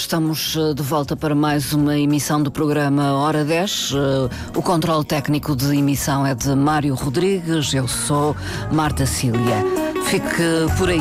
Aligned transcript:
estamos 0.00 0.54
eh, 0.56 0.74
de 0.74 0.82
volta 0.82 1.16
para 1.16 1.34
mais 1.34 1.72
uma 1.72 1.98
emissão 1.98 2.42
do 2.42 2.50
programa 2.50 3.14
Hora 3.14 3.44
10. 3.44 3.92
Eh, 3.94 4.58
o 4.58 4.62
controle 4.62 5.04
técnico 5.04 5.56
de 5.56 5.74
emissão 5.74 6.26
é 6.26 6.34
de 6.34 6.54
Mário 6.54 6.94
Rodrigues, 6.94 7.72
eu 7.72 7.88
sou 7.88 8.36
Marta 8.70 9.06
Cília. 9.06 9.64
Fique 10.04 10.76
por 10.76 10.90
aí. 10.90 11.00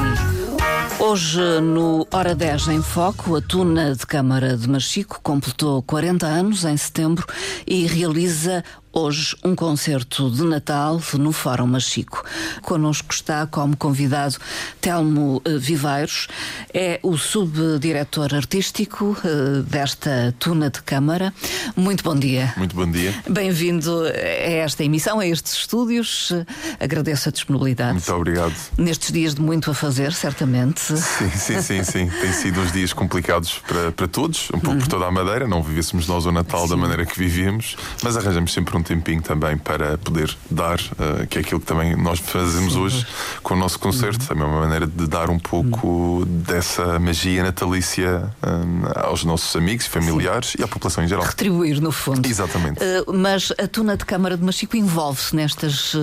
Hoje, 0.98 1.42
no 1.62 2.08
Hora 2.10 2.34
10 2.34 2.70
em 2.70 2.82
Foco, 2.82 3.36
a 3.36 3.42
Tuna 3.42 3.94
de 3.94 4.06
Câmara 4.06 4.56
de 4.56 4.68
Machico 4.70 5.20
completou 5.22 5.84
40 5.84 6.26
anos 6.26 6.64
em 6.64 6.78
setembro 6.78 7.26
e 7.68 7.86
realiza 7.86 8.64
hoje 8.98 9.36
um 9.44 9.54
concerto 9.54 10.32
de 10.32 10.42
Natal 10.44 11.02
no 11.16 11.34
Fórum 11.34 11.68
Machico. 11.68 12.24
Connosco 12.62 13.14
está 13.14 13.46
como 13.46 13.76
convidado 13.76 14.38
Telmo 14.80 15.42
uh, 15.46 15.60
Viveiros, 15.60 16.30
é 16.74 16.98
o 17.04 17.18
subdiretor 17.18 18.34
artístico 18.34 19.18
uh, 19.20 19.62
desta 19.64 20.34
Tuna 20.40 20.70
de 20.70 20.82
Câmara. 20.82 21.34
Muito 21.76 22.06
bom 22.06 22.16
dia. 22.16 22.54
Muito 22.56 22.74
bom 22.74 22.90
dia. 22.90 23.14
Bem-vindo 23.30 24.06
a 24.06 24.18
esta 24.18 24.82
emissão, 24.82 25.20
a 25.20 25.28
estes 25.28 25.56
estúdios. 25.56 26.32
Agradeço 26.80 27.28
a 27.28 27.32
disponibilidade. 27.34 27.92
Muito 27.92 28.14
obrigado. 28.14 28.56
Nestes 28.78 29.12
dias 29.12 29.36
de 29.36 29.42
muito 29.42 29.70
a 29.70 29.74
fazer, 29.74 30.14
certamente. 30.14 30.80
Sim, 30.80 31.30
sim, 31.32 31.62
sim, 31.62 31.84
sim. 31.84 32.10
Tem 32.22 32.32
sido 32.32 32.62
uns 32.62 32.72
dias 32.72 32.94
complicados 32.94 33.60
para, 33.68 33.92
para 33.92 34.08
todos, 34.08 34.48
um 34.54 34.60
pouco 34.60 34.70
uhum. 34.72 34.80
por 34.80 34.88
toda 34.88 35.06
a 35.06 35.12
Madeira. 35.12 35.46
Não 35.46 35.62
vivêssemos 35.62 36.08
nós 36.08 36.26
o 36.26 36.32
Natal 36.32 36.62
sim. 36.62 36.70
da 36.70 36.78
maneira 36.78 37.06
que 37.06 37.20
vivíamos, 37.20 37.76
mas 38.02 38.16
arranjamos 38.16 38.54
sempre 38.54 38.78
um 38.78 38.85
tempinho 38.86 39.22
também 39.22 39.58
para 39.58 39.98
poder 39.98 40.36
dar, 40.50 40.80
uh, 40.80 41.28
que 41.28 41.40
é 41.40 41.42
aquilo 41.42 41.60
que 41.60 41.66
também 41.66 41.96
nós 41.96 42.20
fazemos 42.20 42.74
Sim. 42.74 42.80
hoje 42.80 43.08
com 43.42 43.56
o 43.56 43.58
nosso 43.58 43.80
concerto, 43.80 44.22
uhum. 44.22 44.28
também 44.28 44.44
é 44.44 44.48
uma 44.48 44.60
maneira 44.62 44.88
de 44.88 45.08
dar 45.08 45.30
um 45.30 45.40
pouco 45.40 45.88
uhum. 45.88 46.26
dessa 46.26 47.00
magia 47.00 47.44
natalícia 47.44 48.32
uh, 48.42 49.08
aos 49.08 49.24
nossos 49.24 49.56
amigos 49.56 49.88
familiares 49.88 50.50
Sim. 50.50 50.58
e 50.60 50.64
à 50.64 50.68
população 50.68 51.04
em 51.04 51.08
geral. 51.08 51.26
Retribuir, 51.26 51.82
no 51.82 51.92
fundo. 51.92 52.26
Exatamente. 52.28 52.80
Uh, 52.80 53.14
mas 53.14 53.52
a 53.58 53.68
Tuna 53.68 53.98
de 53.98 54.06
Câmara 54.06 54.38
de 54.38 54.44
Machico 54.44 54.78
envolve-se 54.78 55.36
nestas 55.36 55.96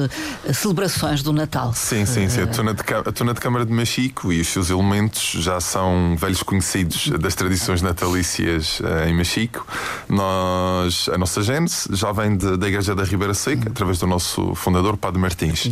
celebrações 0.52 1.22
do 1.22 1.32
Natal. 1.32 1.72
Sim, 1.74 2.04
sim, 2.04 2.28
sim. 2.28 2.42
A 2.42 2.46
tuna, 2.46 2.74
de, 2.74 2.82
a 2.94 3.12
tuna 3.12 3.34
de 3.34 3.40
Câmara 3.40 3.64
de 3.64 3.72
Machico 3.72 4.32
e 4.32 4.40
os 4.40 4.48
seus 4.48 4.70
elementos 4.70 5.36
já 5.38 5.60
são 5.60 6.16
velhos 6.16 6.42
conhecidos 6.42 7.08
das 7.20 7.34
tradições 7.34 7.80
natalícias 7.82 8.80
em 9.08 9.14
Machico. 9.14 9.66
Nós, 10.08 11.08
a 11.12 11.18
nossa 11.18 11.42
gênese 11.42 11.88
já 11.90 12.12
vem 12.12 12.36
de, 12.36 12.56
da 12.56 12.68
Igreja 12.72 12.94
da 12.94 13.04
Ribeira 13.04 13.34
Seca, 13.34 13.68
através 13.68 13.98
do 13.98 14.06
nosso 14.06 14.54
fundador, 14.54 14.96
Padre 14.96 15.20
Martins. 15.20 15.70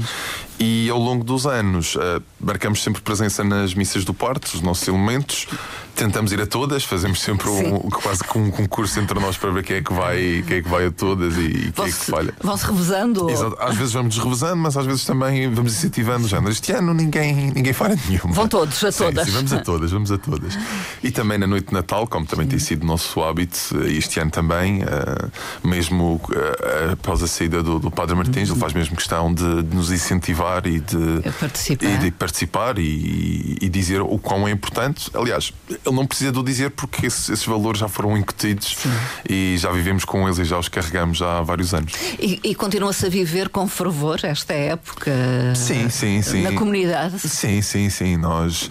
E 0.62 0.90
ao 0.90 0.98
longo 0.98 1.24
dos 1.24 1.46
anos, 1.46 1.94
uh, 1.96 2.22
marcamos 2.38 2.82
sempre 2.82 3.00
presença 3.00 3.42
nas 3.42 3.72
missas 3.72 4.04
do 4.04 4.12
Porto, 4.12 4.44
os 4.52 4.60
nossos 4.60 4.86
elementos. 4.86 5.46
Tentamos 5.96 6.32
ir 6.32 6.40
a 6.40 6.46
todas, 6.46 6.84
fazemos 6.84 7.22
sempre 7.22 7.48
um, 7.48 7.78
quase 7.88 8.22
que 8.22 8.38
um 8.38 8.50
concurso 8.50 9.00
entre 9.00 9.18
nós 9.18 9.38
para 9.38 9.50
ver 9.50 9.64
quem 9.64 9.76
é 9.76 9.82
que 9.82 9.92
vai, 9.92 10.44
quem 10.46 10.58
é 10.58 10.62
que 10.62 10.68
vai 10.68 10.86
a 10.86 10.90
todas 10.90 11.34
e 11.38 11.72
quem 11.74 11.84
é 11.84 11.88
que 11.88 11.92
falha. 11.92 12.34
Vão-se 12.42 12.66
revezando? 12.66 13.30
Exato. 13.30 13.56
Às 13.58 13.74
vezes 13.74 13.94
vamos 13.94 14.18
revezando, 14.18 14.56
mas 14.56 14.76
às 14.76 14.84
vezes 14.84 15.04
também 15.06 15.50
vamos 15.50 15.72
incentivando 15.72 16.28
género. 16.28 16.50
Este 16.50 16.72
ano 16.72 16.92
ninguém, 16.92 17.50
ninguém 17.52 17.72
falha 17.72 17.98
nenhuma. 18.06 18.34
Vão 18.34 18.46
todos, 18.46 18.84
a 18.84 18.92
todas. 18.92 19.26
Sim, 19.26 19.32
vamos 19.32 19.52
a 19.54 19.58
todas, 19.60 19.90
vamos 19.90 20.12
a 20.12 20.18
todas. 20.18 20.58
E 21.02 21.10
também 21.10 21.38
na 21.38 21.46
noite 21.46 21.68
de 21.68 21.74
Natal, 21.74 22.06
como 22.06 22.26
também 22.26 22.46
tem 22.46 22.58
sido 22.58 22.86
nosso 22.86 23.22
hábito, 23.22 23.58
este 23.86 24.20
ano 24.20 24.30
também, 24.30 24.82
uh, 24.82 25.66
mesmo 25.66 26.20
uh, 26.28 26.92
após 26.92 27.22
a 27.22 27.26
saída 27.26 27.62
do, 27.62 27.78
do 27.78 27.90
Padre 27.90 28.14
Martins, 28.14 28.50
ele 28.50 28.58
faz 28.58 28.74
mesmo 28.74 28.94
questão 28.94 29.32
de, 29.32 29.62
de 29.62 29.74
nos 29.74 29.90
incentivar 29.90 30.49
e 30.66 30.80
de 30.80 31.30
participar 31.38 31.86
e, 31.86 31.98
de 31.98 32.10
participar 32.10 32.78
e, 32.78 33.58
e, 33.60 33.68
dizer 33.68 34.00
o 34.00 34.18
quão 34.18 34.46
é 34.48 34.50
importante. 34.50 35.10
Aliás, 35.14 35.52
ele 35.68 35.94
não 35.94 36.06
precisa 36.06 36.32
de 36.32 36.42
dizer 36.42 36.70
porque 36.70 37.06
esses, 37.06 37.28
esses 37.28 37.44
valores 37.44 37.80
já 37.80 37.88
foram 37.88 38.16
incutidos 38.16 38.76
Sim. 38.78 38.90
e 39.28 39.56
já 39.58 39.70
vivemos 39.70 40.04
com 40.04 40.26
eles 40.26 40.38
e 40.38 40.44
já 40.44 40.58
os 40.58 40.68
carregamos 40.68 41.22
há 41.22 41.40
vários 41.42 41.72
anos. 41.72 41.92
E, 42.18 42.40
e 42.42 42.54
continua-se 42.54 43.06
a 43.06 43.08
viver 43.08 43.48
com 43.48 43.66
fervor 43.68 44.20
esta 44.22 44.52
época 44.52 45.12
sim, 45.54 45.88
sim, 45.88 46.22
sim. 46.22 46.42
na 46.42 46.52
comunidade? 46.52 47.18
Sim, 47.18 47.62
sim, 47.62 47.88
sim. 47.90 48.16
Nós 48.16 48.64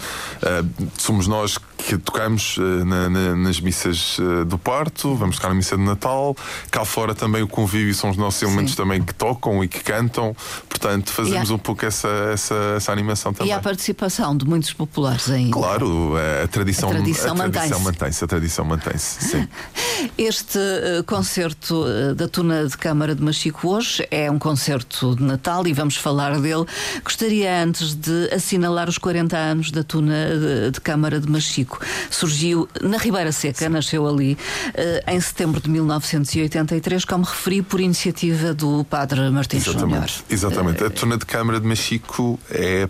uh, 0.44 0.90
somos 0.98 1.28
nós 1.28 1.58
que 1.58 1.98
tocamos 1.98 2.58
uh, 2.58 2.86
na, 2.86 3.10
na, 3.10 3.36
nas 3.36 3.60
missas 3.60 4.18
uh, 4.20 4.46
do 4.46 4.58
parto, 4.58 5.16
vamos 5.16 5.38
tocar 5.38 5.50
na 5.50 5.56
missa 5.56 5.78
de 5.78 5.84
Natal. 5.84 6.36
Cá 6.70 6.84
fora 6.84 7.16
também 7.16 7.42
o 7.42 7.48
convívio 7.48 7.94
são 7.94 8.10
os 8.10 8.18
nossos 8.18 8.42
elementos 8.42 8.72
Sim. 8.72 8.78
também 8.78 9.02
que 9.02 9.14
tocam 9.14 9.64
e 9.64 9.68
que 9.68 9.80
cantam. 9.80 10.36
Portanto, 10.68 11.12
fazemos 11.12 11.50
há... 11.50 11.54
um 11.54 11.58
pouco 11.70 11.86
essa, 11.86 12.08
essa, 12.34 12.56
essa 12.78 12.92
animação 12.92 13.32
também. 13.32 13.52
E 13.52 13.56
a 13.56 13.60
participação 13.60 14.36
de 14.36 14.46
muitos 14.46 14.74
populares 14.74 15.30
ainda. 15.30 15.52
Claro, 15.52 16.14
a 16.44 16.48
tradição, 16.48 16.90
a 16.90 16.94
tradição, 16.94 17.36
mantém-se. 17.36 18.24
A 18.24 18.28
tradição 18.28 18.66
mantém-se, 18.66 19.24
sim. 19.24 19.48
Este 20.18 20.58
uh, 20.58 21.04
concerto 21.06 21.86
da 22.16 22.28
Tuna 22.28 22.66
de 22.66 22.78
Câmara 22.78 23.14
de 23.14 23.22
Machico 23.22 23.68
hoje 23.68 24.06
é 24.10 24.32
um 24.32 24.40
concerto 24.40 25.16
de 25.16 25.24
Natal 25.24 25.68
e 25.68 25.74
vamos 25.74 25.96
falar 25.96 26.40
dele. 26.40 26.66
Gostaria 27.04 27.64
antes 27.64 27.94
de 27.94 28.30
assinalar 28.34 28.88
os 28.90 28.98
40 28.98 29.38
anos 29.38 29.72
da 29.72 29.84
Tuna 29.84 30.28
de, 30.38 30.72
de 30.72 30.82
Câmara 30.82 31.20
de 31.20 31.30
Machico 31.30 31.80
surgiu 32.10 32.68
na 32.82 32.98
Ribeira 32.98 33.32
Seca, 33.32 33.66
Sim. 33.66 33.70
nasceu 33.70 34.08
ali 34.08 34.34
uh, 34.34 35.12
em 35.12 35.20
setembro 35.20 35.62
de 35.62 35.70
1983, 35.70 37.06
como 37.06 37.26
referi, 37.26 37.62
por 37.62 37.80
iniciativa 37.80 38.54
do 38.54 38.84
Padre 38.86 39.30
Martins 39.30 39.68
Exatamente. 39.68 39.92
Júnior. 39.92 40.10
Exatamente. 40.30 40.84
Uh, 40.84 40.88
a 40.88 40.90
Tuna 40.90 41.18
de 41.18 41.26
Câmara 41.26 41.59
de 41.60 41.68
Machico 41.68 42.40
é 42.50 42.88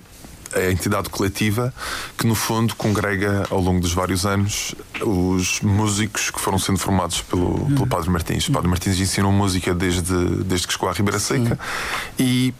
a 0.56 0.72
entidade 0.72 1.09
coletiva 1.09 1.74
que, 2.18 2.25
no 2.25 2.35
fundo, 2.35 2.75
congrega 2.75 3.46
ao 3.50 3.59
longo 3.59 3.80
dos 3.80 3.94
vários 3.94 4.25
anos 4.25 4.74
os 5.02 5.62
músicos 5.62 6.31
que 6.31 6.40
foram 6.40 6.57
sendo 6.57 6.80
formados 6.80 7.22
pelo, 7.22 7.66
pelo 7.68 7.88
Padre 7.88 8.09
Martins. 8.09 8.47
O 8.47 8.52
Padre 8.52 8.68
Martins 8.68 9.00
ensinou 9.00 9.31
música 9.31 9.74
desde, 9.74 10.44
desde 10.44 10.68
que 10.68 10.74
chegou 10.74 10.90
à 10.90 10.94
Ribeira 10.94 11.19
Seca 11.19 11.57
Sim. 12.18 12.24
e 12.24 12.53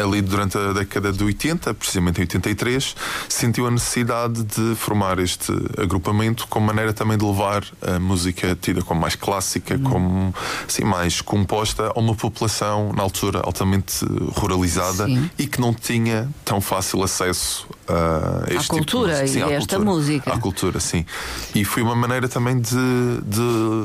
ali 0.00 0.22
durante 0.22 0.56
a 0.56 0.72
década 0.72 1.12
de 1.12 1.22
80, 1.22 1.74
precisamente 1.74 2.18
em 2.18 2.22
83, 2.22 2.94
sentiu 3.28 3.66
a 3.66 3.70
necessidade 3.70 4.42
de 4.44 4.74
formar 4.76 5.18
este 5.18 5.52
agrupamento 5.78 6.46
como 6.48 6.66
maneira 6.66 6.92
também 6.92 7.16
de 7.16 7.24
levar 7.24 7.64
a 7.82 7.98
música 7.98 8.56
tida 8.60 8.82
como 8.82 9.00
mais 9.00 9.14
clássica, 9.14 9.76
hum. 9.76 9.82
como 9.82 10.34
assim, 10.66 10.84
mais 10.84 11.20
composta 11.20 11.92
a 11.94 11.98
uma 11.98 12.14
população 12.14 12.92
na 12.92 13.02
altura 13.02 13.40
altamente 13.42 14.04
ruralizada 14.36 15.06
Sim. 15.06 15.30
e 15.38 15.46
que 15.46 15.60
não 15.60 15.72
tinha 15.74 16.28
tão 16.44 16.60
fácil 16.60 17.02
acesso 17.02 17.66
a 17.88 18.44
este 18.46 18.56
à 18.56 18.60
tipo 18.60 18.74
cultura 18.74 19.22
de, 19.22 19.28
sim, 19.30 19.38
e 19.38 19.42
esta 19.42 19.76
cultura, 19.76 19.78
música. 19.84 20.32
À 20.32 20.38
cultura, 20.38 20.80
sim. 20.80 21.04
E 21.54 21.64
foi 21.64 21.82
uma 21.82 21.94
maneira 21.94 22.28
também 22.28 22.60
de, 22.60 22.70
de, 23.24 23.84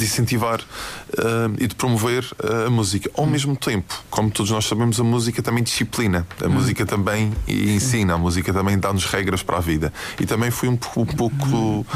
de 0.00 0.06
incentivar 0.06 0.60
uh, 0.60 1.54
e 1.58 1.66
de 1.66 1.74
promover 1.74 2.24
uh, 2.42 2.66
a 2.66 2.70
música. 2.70 3.10
Ao 3.16 3.24
hum. 3.24 3.28
mesmo 3.28 3.56
tempo, 3.56 4.02
como 4.10 4.30
todos 4.30 4.50
nós 4.50 4.64
sabemos, 4.64 4.98
a 4.98 5.04
música 5.04 5.42
também 5.42 5.62
disciplina. 5.62 6.26
A 6.42 6.46
hum. 6.46 6.50
música 6.50 6.84
também 6.84 7.32
ensina. 7.46 8.14
A 8.14 8.18
música 8.18 8.52
também 8.52 8.78
dá-nos 8.78 9.04
regras 9.04 9.42
para 9.42 9.58
a 9.58 9.60
vida. 9.60 9.92
E 10.18 10.26
também 10.26 10.50
foi 10.50 10.68
um, 10.68 10.78
um 10.96 11.06
pouco 11.06 11.46
uh, 11.56 11.86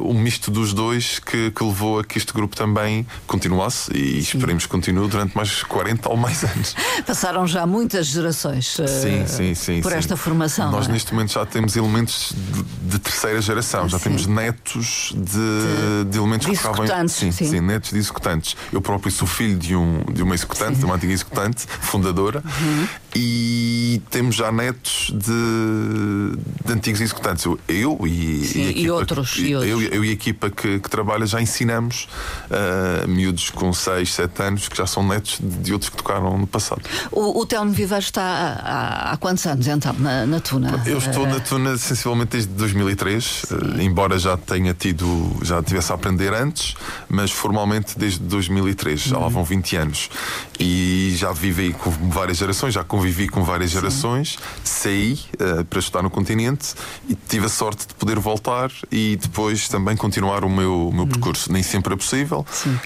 um 0.00 0.14
misto 0.14 0.50
dos 0.50 0.72
dois 0.72 1.18
que, 1.18 1.50
que, 1.50 1.64
levou 1.64 2.00
a 2.00 2.04
que 2.04 2.18
este 2.18 2.32
grupo 2.32 2.56
também 2.56 3.06
continuasse 3.26 3.92
e 3.96 4.18
esperemos 4.18 4.64
que 4.64 4.70
continue 4.70 5.08
durante 5.08 5.36
mais 5.36 5.62
40 5.62 6.08
ou 6.08 6.16
mais 6.16 6.42
anos. 6.44 6.74
Passaram 7.06 7.46
já 7.46 7.66
muitas 7.66 8.06
gerações 8.06 8.76
sim, 8.88 9.26
sim, 9.26 9.54
sim, 9.54 9.80
por 9.80 9.92
esta 9.92 10.16
formação. 10.16 10.70
Nós 10.70 10.88
é? 10.88 10.92
neste 10.92 11.12
momento 11.12 11.32
já 11.32 11.44
temos 11.44 11.76
elementos 11.76 12.32
de, 12.32 12.62
de 12.90 12.98
terceira 12.98 13.40
geração, 13.40 13.88
já 13.88 13.98
temos 13.98 14.26
netos 14.26 15.12
de, 15.16 15.22
de, 15.22 16.10
de 16.10 16.18
elementos 16.18 16.46
que 16.46 16.56
tocavam. 16.56 16.86
Sim, 17.10 17.32
sim, 17.32 17.48
sim, 17.48 17.60
netos 17.60 17.90
de 17.90 17.98
executantes. 17.98 18.56
Eu 18.72 18.80
próprio 18.80 19.10
sou 19.10 19.26
filho 19.26 19.58
de, 19.58 19.74
um, 19.74 20.02
de 20.12 20.22
uma 20.22 20.34
executante, 20.34 20.74
sim. 20.74 20.80
de 20.80 20.84
uma 20.84 20.94
antiga 20.94 21.12
executante, 21.12 21.66
fundadora, 21.80 22.42
uhum. 22.44 22.86
e 23.14 24.02
temos 24.10 24.36
já 24.36 24.50
netos 24.52 25.12
de, 25.12 26.36
de 26.64 26.72
antigos 26.72 27.00
executantes. 27.00 27.44
Eu, 27.44 27.58
eu 27.68 27.98
e, 28.06 28.44
sim, 28.46 28.60
e, 28.60 28.82
e, 28.82 28.90
outros, 28.90 29.36
e 29.38 29.54
outros. 29.54 29.70
Eu, 29.70 29.82
eu, 29.82 30.04
e 30.04 30.10
a 30.10 30.12
equipa 30.12 30.50
que, 30.50 30.78
que 30.78 30.90
trabalha 30.90 31.26
já 31.26 31.40
ensinamos 31.40 32.08
uh, 32.50 33.08
miúdos 33.08 33.50
com 33.50 33.72
6, 33.72 34.12
7 34.12 34.42
anos 34.42 34.68
que 34.68 34.76
já 34.76 34.86
são 34.86 35.06
netos 35.06 35.38
de, 35.40 35.58
de 35.58 35.72
outros 35.72 35.90
que 35.90 35.96
tocaram 35.96 36.36
no 36.38 36.46
passado. 36.46 36.82
O, 37.10 37.40
o 37.40 37.46
Telmo 37.46 37.72
Vivar 37.72 37.98
está 37.98 38.22
há, 38.22 39.12
há, 39.12 39.16
quantos 39.16 39.46
anos 39.46 39.66
então 39.66 39.94
na, 39.98 40.26
na 40.26 40.40
Tuna? 40.40 40.82
Eu 40.86 40.98
estou 40.98 41.26
na 41.26 41.40
Tuna 41.40 41.76
sensivelmente 41.76 42.30
desde 42.32 42.52
2003, 42.52 43.44
uh, 43.44 43.80
embora 43.80 44.18
já 44.18 44.36
tenha 44.36 44.74
tido, 44.74 45.36
já 45.42 45.62
tivesse 45.62 45.92
a 45.92 45.94
aprender 45.94 46.32
antes, 46.32 46.74
mas 47.08 47.30
formalmente 47.30 47.98
desde 47.98 48.20
2003, 48.20 49.00
já 49.00 49.18
lá 49.18 49.28
vão 49.28 49.44
20 49.44 49.76
anos. 49.76 50.10
E 50.58 51.14
já 51.16 51.32
vivi 51.32 51.72
com 51.72 51.90
várias 51.90 52.38
gerações, 52.38 52.74
já 52.74 52.84
convivi 52.84 53.28
com 53.28 53.42
várias 53.42 53.70
Sim. 53.70 53.78
gerações, 53.78 54.38
saí 54.62 55.18
uh, 55.34 55.64
para 55.64 55.78
estudar 55.78 56.02
no 56.02 56.10
continente 56.10 56.74
e 57.08 57.14
tive 57.14 57.46
a 57.46 57.48
sorte 57.48 57.86
de 57.86 57.94
poder 57.94 58.18
voltar 58.18 58.70
e 58.90 59.16
depois 59.16 59.68
também 59.68 59.96
continuar 59.96 60.44
o 60.44 60.50
meu, 60.50 60.88
o 60.88 60.92
meu 60.92 61.04
hum. 61.04 61.08
percurso. 61.08 61.52
Nem 61.52 61.62
sempre 61.62 61.94
é 61.94 61.96
possível. 61.96 62.44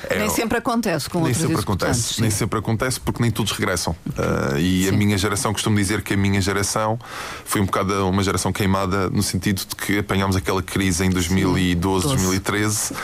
É, 0.08 0.18
nem 0.18 0.30
sempre 0.30 0.58
acontece 0.58 1.10
com 1.10 1.22
nem 1.22 1.34
sempre 1.34 1.60
acontece, 1.60 2.14
sim. 2.14 2.22
Nem 2.22 2.30
sempre 2.30 2.58
acontece 2.58 3.00
porque 3.00 3.22
nem 3.22 3.30
todos 3.30 3.52
regressam. 3.52 3.94
Uh, 4.06 4.58
e 4.58 4.84
sim. 4.84 4.88
a 4.88 4.92
minha 4.92 5.18
geração, 5.18 5.52
costumo 5.52 5.76
dizer 5.76 6.02
que 6.02 6.14
a 6.14 6.16
minha 6.16 6.40
geração 6.40 6.98
foi 7.44 7.60
um 7.60 7.66
bocado 7.66 8.08
uma 8.08 8.22
geração 8.22 8.52
queimada 8.52 9.10
no 9.10 9.22
sentido 9.22 9.60
de 9.60 9.66
porque 9.66 9.98
apanhámos 9.98 10.36
aquela 10.36 10.62
crise 10.62 11.04
em 11.04 11.10
2012, 11.10 12.06
2013 12.06 12.94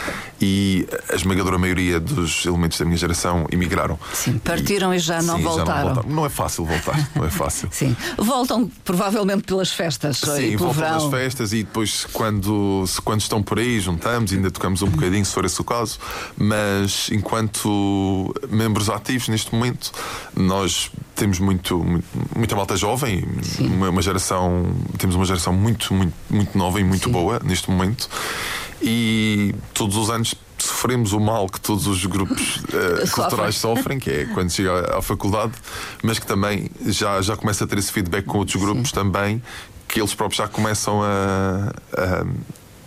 e 0.41 0.87
a 1.09 1.15
esmagadora 1.15 1.57
maioria 1.57 1.99
dos 1.99 2.45
elementos 2.45 2.77
da 2.77 2.85
minha 2.85 2.97
geração 2.97 3.45
emigraram. 3.51 3.99
Sim, 4.13 4.37
partiram 4.37 4.93
e, 4.93 4.97
e 4.97 4.99
já, 4.99 5.21
não, 5.21 5.37
sim, 5.37 5.43
voltaram. 5.43 5.65
já 5.65 5.73
não 5.75 5.93
voltaram. 5.93 6.15
Não 6.15 6.25
é 6.25 6.29
fácil 6.29 6.65
voltar, 6.65 7.09
não 7.15 7.25
é 7.25 7.29
fácil. 7.29 7.69
sim, 7.73 7.95
voltam 8.17 8.69
provavelmente 8.83 9.43
pelas 9.43 9.71
festas. 9.71 10.17
Sim, 10.17 10.55
voltam 10.55 10.73
verão. 10.73 11.09
pelas 11.09 11.11
festas 11.11 11.53
e 11.53 11.63
depois 11.63 12.05
quando, 12.11 12.85
quando 13.03 13.21
estão 13.21 13.41
por 13.41 13.59
aí 13.59 13.79
juntamos, 13.79 14.31
ainda 14.33 14.51
tocamos 14.51 14.81
um 14.81 14.87
bocadinho, 14.87 15.25
se 15.25 15.33
for 15.33 15.45
esse 15.45 15.59
o 15.59 15.63
caso, 15.63 15.99
mas 16.37 17.09
enquanto 17.11 18.33
membros 18.49 18.89
ativos 18.89 19.27
neste 19.27 19.53
momento, 19.53 19.91
nós 20.35 20.91
temos 21.15 21.39
muito, 21.39 21.77
muito 21.83 22.05
muita 22.35 22.55
malta 22.55 22.75
jovem, 22.75 23.23
uma, 23.59 23.89
uma, 23.89 24.01
geração, 24.01 24.65
temos 24.97 25.15
uma 25.15 25.25
geração 25.25 25.53
muito, 25.53 25.93
muito, 25.93 26.13
muito 26.29 26.57
nova 26.57 26.79
e 26.79 26.83
muito 26.83 27.05
Sim. 27.05 27.11
boa 27.11 27.39
neste 27.43 27.69
momento. 27.69 28.09
E 28.81 29.53
todos 29.73 29.95
os 29.95 30.09
anos 30.09 30.33
sofremos 30.63 31.13
o 31.13 31.19
mal 31.19 31.47
que 31.47 31.59
todos 31.59 31.87
os 31.87 32.05
grupos 32.05 32.57
uh, 32.73 33.11
culturais 33.11 33.57
sofrem, 33.57 33.99
que 33.99 34.09
é 34.09 34.25
quando 34.25 34.49
chega 34.49 34.97
à 34.97 35.01
faculdade, 35.01 35.53
mas 36.03 36.19
que 36.19 36.25
também 36.25 36.69
já, 36.85 37.21
já 37.21 37.35
começa 37.35 37.63
a 37.63 37.67
ter 37.67 37.77
esse 37.77 37.91
feedback 37.91 38.25
com 38.25 38.37
outros 38.39 38.61
grupos 38.61 38.89
Sim. 38.89 38.95
também, 38.95 39.43
que 39.87 39.99
eles 39.99 40.13
próprios 40.13 40.37
já 40.37 40.47
começam 40.47 41.01
a, 41.03 41.73
a 41.97 42.25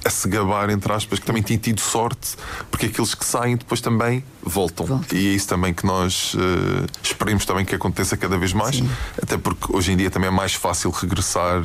a 0.05 0.11
se 0.11 0.29
gabar, 0.29 0.71
entre 0.71 0.93
aspas, 0.93 1.19
que 1.19 1.27
também 1.27 1.43
têm 1.43 1.57
tido 1.57 1.81
sorte, 1.81 2.37
porque 2.71 2.87
aqueles 2.87 3.15
que 3.15 3.25
saem 3.25 3.57
depois 3.57 3.81
também 3.81 4.25
voltam. 4.43 4.87
Volta. 4.87 5.15
E 5.15 5.29
é 5.29 5.33
isso 5.33 5.49
também 5.49 5.73
que 5.73 5.87
nós 5.87 6.35
uh, 6.35 6.87
esperemos 7.03 7.45
também 7.47 7.65
que 7.65 7.75
aconteça 7.75 8.17
cada 8.17 8.37
vez 8.37 8.53
mais, 8.53 8.77
Sim. 8.77 8.89
até 9.21 9.39
porque 9.39 9.75
hoje 9.75 9.93
em 9.93 9.97
dia 9.97 10.11
também 10.11 10.29
é 10.29 10.33
mais 10.33 10.55
fácil 10.55 10.91
regressar 10.91 11.63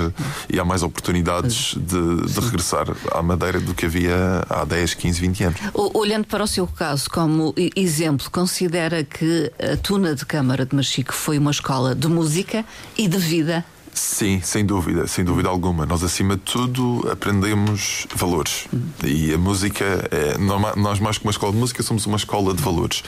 e 0.50 0.60
há 0.60 0.66
mais 0.66 0.84
oportunidades 0.84 1.76
de, 1.76 2.28
de 2.28 2.40
regressar 2.40 2.88
à 3.12 3.22
Madeira 3.22 3.60
do 3.60 3.74
que 3.74 3.86
havia 3.86 4.46
há 4.50 4.64
10, 4.64 4.94
15, 4.94 5.22
20 5.22 5.44
anos. 5.44 5.60
Olhando 5.74 6.26
para 6.26 6.44
o 6.44 6.48
seu 6.48 6.66
caso 6.66 7.10
como 7.10 7.54
exemplo, 7.76 8.30
considera 8.32 9.04
que 9.04 9.52
a 9.60 9.76
Tuna 9.78 10.16
de 10.16 10.26
Câmara 10.26 10.66
de 10.66 10.76
Machico 10.76 11.14
foi 11.14 11.38
uma 11.38 11.52
escola 11.52 11.94
de 11.94 12.08
música 12.08 12.64
e 12.98 13.08
de 13.08 13.18
vida? 13.18 13.66
Sim, 14.00 14.40
sem 14.42 14.66
dúvida, 14.66 15.06
sem 15.08 15.26
dúvida 15.26 15.50
alguma. 15.50 15.86
Nós, 15.86 16.02
acima 16.02 16.38
de 16.38 16.44
tudo, 16.44 17.06
aprendemos 17.12 18.08
valores. 18.16 18.66
E 19.04 19.34
a 19.34 19.38
música, 19.38 19.84
é, 20.10 20.38
nós, 20.38 21.02
mais 21.02 21.18
que 21.18 21.26
uma 21.26 21.32
escola 21.32 21.52
de 21.52 21.60
música, 21.60 21.84
somos 21.84 22.06
uma 22.06 22.16
escola 22.16 22.54
de 22.54 22.64
valores. 22.64 23.04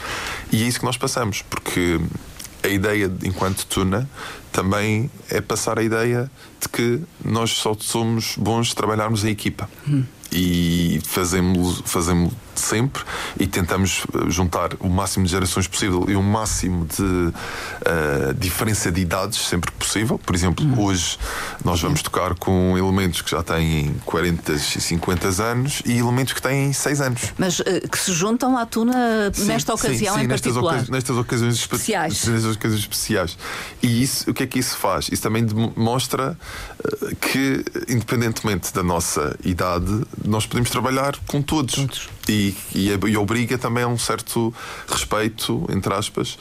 E 0.52 0.62
é 0.62 0.66
isso 0.66 0.78
que 0.78 0.84
nós 0.84 0.98
passamos, 0.98 1.40
porque 1.40 1.98
a 2.62 2.68
ideia, 2.68 3.10
enquanto 3.24 3.64
tuna, 3.64 4.06
também 4.52 5.10
é 5.30 5.40
passar 5.40 5.78
a 5.78 5.82
ideia 5.82 6.30
de 6.60 6.68
que 6.68 7.00
nós 7.24 7.52
só 7.52 7.74
somos 7.78 8.36
bons 8.36 8.68
de 8.68 8.74
trabalharmos 8.74 9.24
em 9.24 9.30
equipa. 9.30 9.70
Hum. 9.88 10.04
E 10.30 11.00
fazemos, 11.06 11.82
fazemos 11.86 12.34
sempre 12.60 13.02
e 13.38 13.46
tentamos 13.46 14.04
eh, 14.14 14.30
juntar 14.30 14.70
o 14.80 14.88
máximo 14.88 15.24
de 15.24 15.30
gerações 15.30 15.66
possível 15.66 16.04
e 16.08 16.16
o 16.16 16.22
máximo 16.22 16.86
de 16.86 17.02
uh, 17.02 18.34
diferença 18.38 18.90
de 18.90 19.00
idades 19.00 19.38
sempre 19.38 19.70
que 19.70 19.78
possível. 19.78 20.18
Por 20.18 20.34
exemplo, 20.34 20.64
hum. 20.64 20.80
hoje 20.80 21.18
nós 21.64 21.80
vamos 21.80 22.02
tocar 22.02 22.34
com 22.34 22.76
elementos 22.76 23.22
que 23.22 23.30
já 23.30 23.42
têm 23.42 23.94
40 24.04 24.52
e 24.52 24.58
50 24.58 25.42
anos 25.42 25.82
e 25.84 25.98
elementos 25.98 26.32
que 26.32 26.42
têm 26.42 26.72
6 26.72 27.00
anos. 27.00 27.22
Mas 27.38 27.60
uh, 27.60 27.64
que 27.90 27.98
se 27.98 28.12
juntam 28.12 28.56
à 28.56 28.66
tuna 28.66 29.30
sim, 29.32 29.44
nesta 29.44 29.74
ocasião 29.74 30.14
sim, 30.14 30.20
sim, 30.20 30.24
em 30.24 30.28
nestas 30.28 30.52
particular. 30.52 30.74
Ocasi 30.74 30.90
nestas 30.90 31.16
ocasiões 31.16 31.54
especiais. 31.54 32.24
Nestas 32.26 32.56
ocasiões 32.56 32.80
especiais. 32.80 33.38
E 33.82 34.02
isso, 34.02 34.30
o 34.30 34.34
que 34.34 34.42
é 34.42 34.46
que 34.46 34.58
isso 34.58 34.76
faz? 34.76 35.08
Isso 35.10 35.22
também 35.22 35.44
demonstra 35.44 36.36
uh, 36.84 37.16
que, 37.16 37.64
independentemente 37.88 38.72
da 38.72 38.82
nossa 38.82 39.36
idade, 39.44 40.04
nós 40.24 40.46
podemos 40.46 40.70
trabalhar 40.70 41.16
com 41.26 41.42
todos. 41.42 41.74
todos. 41.74 42.08
E, 42.28 42.41
e, 42.74 42.90
e, 42.90 43.16
obriga 43.16 43.56
também 43.56 43.84
a 43.84 43.88
um 43.88 43.98
certo 43.98 44.52
respeito, 44.88 45.64
entre 45.70 45.92
aspas, 45.94 46.38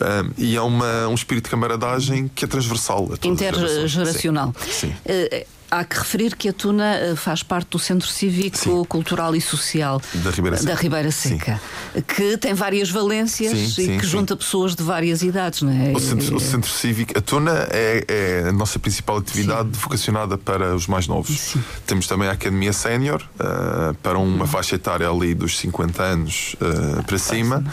um, 0.00 0.30
e 0.36 0.56
a 0.56 0.62
uma, 0.62 1.08
um 1.08 1.14
espírito 1.14 1.44
de 1.44 1.50
camaradagem 1.50 2.30
que 2.34 2.44
é 2.44 2.48
transversal. 2.48 3.08
Intergeracional. 3.22 4.54
Sim. 4.60 4.70
Sim. 4.70 4.94
Uh, 5.04 5.59
Há 5.70 5.84
que 5.84 5.98
referir 5.98 6.34
que 6.36 6.48
a 6.48 6.52
Tuna 6.52 6.96
eh, 6.96 7.14
faz 7.16 7.42
parte 7.42 7.68
do 7.70 7.78
Centro 7.78 8.08
Cívico, 8.08 8.58
sim. 8.58 8.84
Cultural 8.84 9.34
e 9.36 9.40
Social 9.40 10.00
da 10.14 10.30
Ribeira 10.30 10.56
Seca, 10.56 10.68
da 10.68 10.80
Ribeira 10.80 11.10
Seca 11.10 11.60
que 12.06 12.36
tem 12.36 12.54
várias 12.54 12.90
valências 12.90 13.52
sim, 13.52 13.64
e 13.64 13.86
sim, 13.86 13.98
que 13.98 14.06
junta 14.06 14.36
pessoas 14.36 14.74
de 14.74 14.82
várias 14.82 15.22
idades, 15.22 15.62
não 15.62 15.72
é? 15.72 15.92
O 15.92 16.00
Centro, 16.00 16.36
o 16.36 16.40
centro 16.40 16.70
Cívico, 16.70 17.16
a 17.16 17.20
Tuna 17.20 17.68
é, 17.70 18.04
é, 18.06 18.48
a 18.48 18.52
nossa 18.52 18.78
principal 18.78 19.18
atividade 19.18 19.70
vocacionada 19.72 20.38
para 20.38 20.74
os 20.74 20.86
mais 20.86 21.06
novos. 21.06 21.56
Temos 21.86 22.06
também 22.06 22.28
a 22.28 22.32
Academia 22.32 22.72
Sénior, 22.72 23.22
uh, 23.34 23.94
para 24.02 24.18
uma 24.18 24.42
uhum. 24.42 24.46
faixa 24.46 24.76
etária 24.76 25.08
ali 25.08 25.34
dos 25.34 25.58
50 25.58 26.02
anos 26.02 26.56
uh, 26.60 27.02
para 27.04 27.18
cima. 27.18 27.64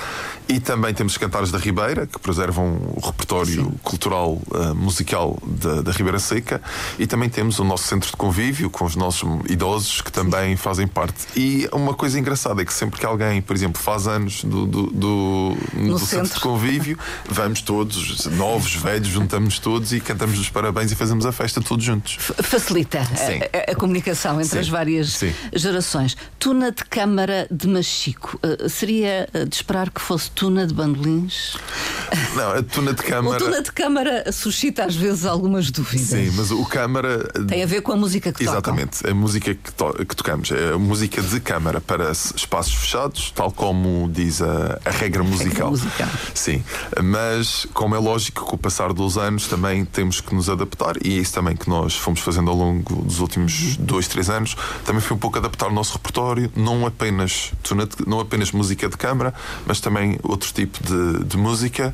E 0.50 0.62
também 0.62 0.94
temos 0.94 1.14
os 1.14 1.18
Cantares 1.18 1.52
da 1.52 1.58
Ribeira, 1.58 2.08
que 2.08 2.18
preservam 2.20 2.78
o 2.96 3.06
repertório 3.06 3.70
cultural 3.84 4.42
uh, 4.50 4.74
musical 4.74 5.38
da, 5.46 5.82
da 5.82 5.92
Ribeira 5.92 6.20
Seca. 6.20 6.62
E 6.98 7.06
também 7.06 7.30
temos 7.30 7.60
o 7.60 7.66
nosso 7.66 7.87
centro 7.88 8.10
de 8.10 8.18
convívio 8.18 8.69
com 8.69 8.86
os 8.86 8.95
nossos 8.95 9.28
idosos 9.50 10.01
que 10.01 10.12
também 10.12 10.56
fazem 10.56 10.88
parte. 10.88 11.28
E 11.36 11.68
uma 11.72 11.94
coisa 11.94 12.19
engraçada 12.19 12.62
é 12.62 12.66
que 12.66 12.74
sempre 12.74 13.00
que 13.00 13.06
alguém, 13.06 13.42
por 13.42 13.56
exemplo, 13.56 13.81
faz 13.81 14.07
anos 14.07 14.44
do, 14.44 14.66
do, 14.66 14.88
do, 14.88 15.57
do 15.74 16.00
centro. 16.00 16.06
centro. 16.06 16.34
de 16.36 16.39
convívio, 16.39 17.00
vamos 17.30 17.62
todos, 17.62 18.25
novos, 18.25 18.75
velhos, 18.75 19.07
juntamos 19.07 19.60
todos 19.60 19.94
e 19.94 20.00
cantamos 20.00 20.39
os 20.39 20.50
parabéns 20.50 20.92
e 20.92 20.95
fazemos 20.95 21.25
a 21.25 21.31
festa 21.31 21.62
todos 21.62 21.86
juntos. 21.86 22.18
Facilita 22.19 23.00
a, 23.00 23.72
a, 23.72 23.75
comunicação 23.75 24.39
entre 24.39 24.50
Sim. 24.50 24.60
as 24.60 24.69
várias 24.69 25.13
Sim. 25.13 25.34
gerações. 25.54 26.18
Tuna 26.38 26.72
de 26.72 26.84
Câmara 26.84 27.48
de 27.50 27.68
Machico, 27.68 28.39
uh, 28.44 28.69
seria 28.69 29.28
de 29.48 29.56
esperar 29.56 29.89
que 29.89 30.01
fosse 30.01 30.30
tuna 30.31 30.68
de 30.68 30.74
bandolins? 30.74 31.56
Não, 32.36 32.51
a 32.51 32.63
tuna 32.63 32.94
de 32.94 33.04
Câmara. 33.07 33.38
O 33.38 33.45
tuna 33.45 33.62
de 33.62 33.72
Câmara 33.72 34.31
suscita 34.31 34.86
às 34.86 34.95
vezes 34.95 35.25
algumas 35.25 35.72
dúvidas. 35.72 36.07
Sim, 36.07 36.31
mas 36.36 36.51
o 36.51 36.66
Câmara. 36.66 37.24
Tem 37.48 37.63
a 37.63 37.66
ver 37.66 37.76
com 37.81 37.91
a 37.91 37.95
música 37.95 38.31
que 38.31 38.44
Exatamente, 38.44 39.00
tocam. 39.00 39.12
a 39.12 39.15
música 39.15 39.53
que, 39.56 39.71
to 39.71 39.94
que 40.06 40.15
tocamos. 40.15 40.51
É 40.51 40.74
a 40.74 40.77
música 40.77 41.21
de 41.21 41.39
Câmara 41.39 41.79
para 41.79 42.12
espaços 42.12 42.74
fechados, 42.74 43.31
tal 43.31 43.51
como 43.51 44.09
diz 44.12 44.41
a, 44.41 44.79
a 44.83 44.91
regra 44.91 45.24
musical. 45.24 45.71
Regra 45.71 45.88
musical. 45.88 46.09
Sim, 46.33 46.63
mas 47.03 47.68
como 47.74 47.95
é 47.95 48.00
lógico, 48.00 48.45
com 48.45 48.56
o 48.56 48.57
passar 48.57 48.94
dos 48.94 49.18
anos 49.18 49.47
também 49.47 49.85
temos 49.85 50.21
que 50.21 50.33
nos 50.33 50.50
adaptar 50.50 50.95
e 51.03 51.18
é 51.18 51.21
isso 51.21 51.33
também 51.33 51.56
que 51.56 51.69
nós 51.69 51.95
fomos 51.95 52.19
fazendo 52.19 52.50
ao 52.50 52.56
longo 52.56 53.03
dos 53.03 53.19
últimos 53.19 53.77
uhum. 53.77 53.86
dois, 53.86 54.07
três 54.07 54.29
anos. 54.29 54.55
Também 54.86 55.01
foi 55.01 55.15
um 55.15 55.19
pouco 55.19 55.38
adaptar 55.38 55.67
o 55.67 55.74
nosso 55.74 55.93
repertório, 55.93 56.51
não 56.55 56.86
apenas, 56.86 57.51
não 58.05 58.19
apenas 58.19 58.51
música 58.51 58.89
de 58.89 58.98
câmara, 58.98 59.34
mas 59.65 59.79
também 59.79 60.17
outro 60.24 60.51
tipo 60.51 60.84
de, 60.84 61.24
de 61.24 61.38
música 61.38 61.93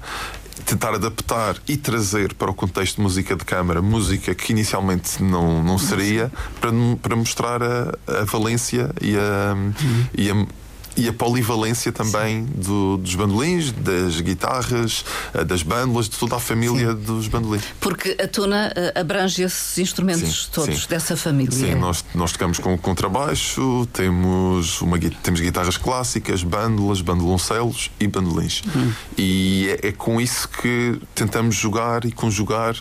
tentar 0.62 0.94
adaptar 0.94 1.58
e 1.68 1.78
trazer 1.78 2.34
para 2.34 2.52
o 2.52 2.54
contexto 2.54 2.98
de 2.98 3.02
música 3.02 3.36
de 3.36 3.44
câmara 3.44 3.82
música 3.82 4.34
que 4.36 4.52
inicialmente 4.52 5.22
não, 5.22 5.64
não 5.64 5.78
seria 5.78 6.32
para, 6.60 6.72
para 7.02 7.16
mostrar 7.16 7.62
a, 7.62 7.98
a 8.08 8.26
valência 8.26 8.90
e 9.02 9.16
a, 9.16 9.54
uhum. 9.54 10.06
e 10.16 10.32
a 10.32 10.48
e 10.96 11.08
a 11.08 11.14
polivalência 11.14 11.92
também 11.92 12.46
do, 12.46 12.98
dos 12.98 13.16
bandolins, 13.16 13.72
das 13.72 14.20
guitarras, 14.22 15.04
eh, 15.34 15.44
das 15.44 15.64
bandas, 15.64 16.08
de 16.08 16.18
toda 16.18 16.36
a 16.36 16.40
família 16.40 16.92
sim. 16.92 17.02
dos 17.02 17.28
bandolins. 17.28 17.64
Porque 17.80 18.16
a 18.22 18.28
tona 18.28 18.72
eh, 18.76 18.94
abrange 19.00 19.42
esses 19.42 19.78
instrumentos 19.78 20.46
sim, 20.46 20.52
todos 20.52 20.82
sim. 20.82 20.88
dessa 20.90 21.18
família. 21.18 21.52
Sim, 21.52 21.76
nós, 21.76 22.04
nós 22.14 22.32
tocamos 22.32 22.60
com 22.60 22.78
contrabaixo, 22.78 23.88
temos, 23.92 24.82
uma, 24.82 25.00
temos 25.00 25.40
guitarras 25.40 25.78
clássicas, 25.78 26.44
bandolas, 26.44 27.02
bandoloncelos 27.02 27.90
e 28.00 28.08
bandolins. 28.08 28.62
Hum. 28.76 28.92
E 29.18 29.78
é, 29.82 29.90
é 29.90 29.92
com 29.92 30.22
isso 30.22 30.48
que 30.50 31.00
tentamos 31.16 31.56
jogar 31.56 32.06
e 32.06 32.12
conjugar 32.12 32.76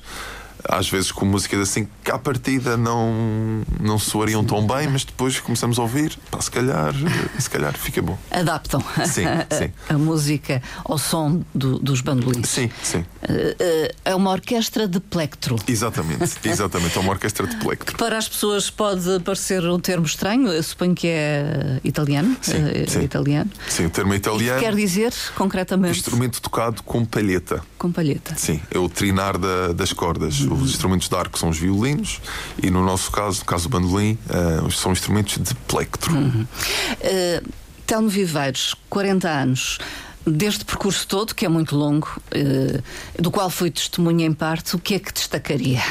às 0.68 0.88
vezes 0.88 1.10
com 1.12 1.24
músicas 1.24 1.60
assim 1.60 1.88
que 2.04 2.10
à 2.10 2.18
partida 2.18 2.76
não, 2.76 3.62
não 3.80 3.98
soariam 3.98 4.44
tão 4.44 4.66
bem, 4.66 4.88
mas 4.88 5.04
depois 5.04 5.38
começamos 5.40 5.78
a 5.78 5.82
ouvir, 5.82 6.18
pá, 6.30 6.40
se 6.40 6.50
calhar, 6.50 6.92
se 7.38 7.50
calhar 7.50 7.76
fica 7.76 8.00
bom. 8.02 8.18
Adaptam 8.30 8.82
sim, 9.06 9.24
sim. 9.50 9.72
a 9.88 9.98
música 9.98 10.62
ao 10.84 10.98
som 10.98 11.42
do, 11.54 11.78
dos 11.78 12.00
bandolins. 12.00 12.48
Sim, 12.48 12.70
sim. 12.82 13.04
Eh, 13.22 13.56
eh, 13.58 13.94
é 14.04 14.14
uma 14.14 14.30
orquestra 14.30 14.88
de 14.88 15.00
plectro. 15.00 15.56
Exatamente, 15.66 16.38
exatamente, 16.44 16.96
é 16.96 17.00
uma 17.00 17.12
orquestra 17.12 17.46
de 17.46 17.56
plectro. 17.56 17.96
Que 17.96 17.98
para 17.98 18.18
as 18.18 18.28
pessoas 18.28 18.70
pode 18.70 19.20
parecer 19.20 19.64
um 19.64 19.78
termo 19.78 20.06
estranho, 20.06 20.48
eu 20.48 20.62
suponho 20.62 20.94
que 20.94 21.08
é 21.08 21.80
italiano. 21.84 22.36
Sim, 22.40 22.62
uh, 22.62 22.90
sim. 22.90 23.00
italiano. 23.02 23.50
Sim, 23.68 23.86
o 23.86 23.90
termo 23.90 24.12
é 24.12 24.16
italiano. 24.16 24.60
quer 24.60 24.74
dizer, 24.74 25.12
concretamente? 25.34 25.98
Instrumento 25.98 26.40
tocado 26.40 26.82
com 26.82 27.04
palheta. 27.04 27.62
Com 27.78 27.90
palheta. 27.92 28.34
Sim, 28.36 28.60
é 28.70 28.78
o 28.78 28.88
trinar 28.88 29.38
da, 29.38 29.72
das 29.72 29.92
cordas. 29.92 30.40
Os 30.52 30.70
instrumentos 30.70 31.08
de 31.08 31.14
arco 31.14 31.38
são 31.38 31.48
os 31.48 31.58
violinos 31.58 32.20
e 32.62 32.70
no 32.70 32.84
nosso 32.84 33.10
caso, 33.10 33.40
no 33.40 33.44
caso 33.44 33.68
do 33.68 33.70
bandolim, 33.70 34.18
uh, 34.26 34.70
são 34.70 34.92
instrumentos 34.92 35.38
de 35.38 35.54
plectro. 35.54 36.14
Uhum. 36.14 36.46
Uh, 36.46 37.48
Telmo 37.86 38.08
Viveiros, 38.08 38.74
40 38.88 39.28
anos. 39.28 39.78
Deste 40.24 40.64
percurso 40.64 41.06
todo, 41.08 41.34
que 41.34 41.44
é 41.44 41.48
muito 41.48 41.74
longo, 41.74 42.08
uh, 42.34 42.82
do 43.20 43.30
qual 43.30 43.50
fui 43.50 43.70
testemunha 43.70 44.24
em 44.24 44.32
parte, 44.32 44.76
o 44.76 44.78
que 44.78 44.94
é 44.94 44.98
que 44.98 45.12
destacaria? 45.12 45.82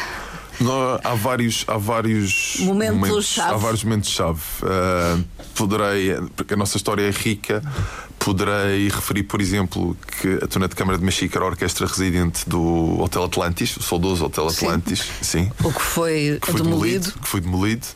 No, 0.61 0.99
há 1.03 1.15
vários, 1.15 1.65
há 1.67 1.77
vários 1.77 2.57
momentos, 2.59 2.95
momentos 2.95 3.39
há 3.39 3.57
vários 3.57 3.83
momentos-chave. 3.83 4.41
Uh, 4.61 5.23
poderei, 5.55 6.15
porque 6.35 6.53
a 6.53 6.57
nossa 6.57 6.77
história 6.77 7.01
é 7.01 7.09
rica, 7.09 7.63
poderei 8.19 8.87
referir, 8.87 9.23
por 9.23 9.41
exemplo, 9.41 9.97
que 10.19 10.39
a 10.43 10.47
Tuna 10.47 10.67
de 10.67 10.75
Câmara 10.75 10.97
de 10.97 11.03
Machica 11.03 11.37
era 11.39 11.45
a 11.45 11.49
orquestra 11.49 11.87
residente 11.87 12.47
do 12.47 13.01
Hotel 13.01 13.23
Atlantis, 13.23 13.75
o 13.77 13.83
saudoso 13.83 14.25
Hotel 14.25 14.47
Atlantis, 14.47 14.99
sim. 15.21 15.45
sim. 15.45 15.51
O 15.63 15.73
que 15.73 15.81
foi, 15.81 16.37
que 16.39 16.51
foi 16.51 16.61
demolido. 16.61 17.05
demolido. 17.05 17.11
Que 17.19 17.27
foi 17.27 17.41
demolido. 17.41 17.87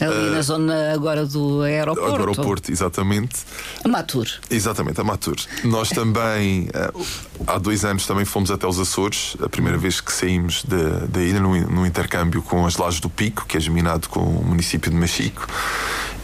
Ali 0.00 0.28
uh, 0.28 0.30
na 0.32 0.42
zona 0.42 0.92
agora 0.92 1.24
do 1.24 1.62
aeroporto. 1.62 2.10
Do 2.10 2.16
aeroporto, 2.16 2.72
exatamente. 2.72 3.36
A 3.84 3.88
Matur. 3.88 4.26
Exatamente, 4.50 5.00
a 5.00 5.04
Matur. 5.04 5.36
Nós 5.62 5.90
também, 5.90 6.68
uh, 6.68 7.06
há 7.48 7.58
dois 7.58 7.84
anos, 7.84 8.06
também 8.06 8.24
fomos 8.24 8.50
até 8.50 8.66
os 8.66 8.78
Açores, 8.78 9.36
a 9.42 9.48
primeira 9.48 9.78
vez 9.78 10.00
que 10.00 10.12
saímos 10.12 10.64
da 10.64 11.20
ilha, 11.22 11.40
no, 11.40 11.58
no 11.68 11.86
intercâmbio 11.86 12.42
com 12.42 12.66
as 12.66 12.76
Lajes 12.76 13.00
do 13.00 13.08
Pico, 13.08 13.46
que 13.46 13.56
é 13.56 13.60
geminado 13.60 14.08
com 14.08 14.20
o 14.20 14.44
município 14.44 14.90
de 14.90 14.96
Machico. 14.96 15.46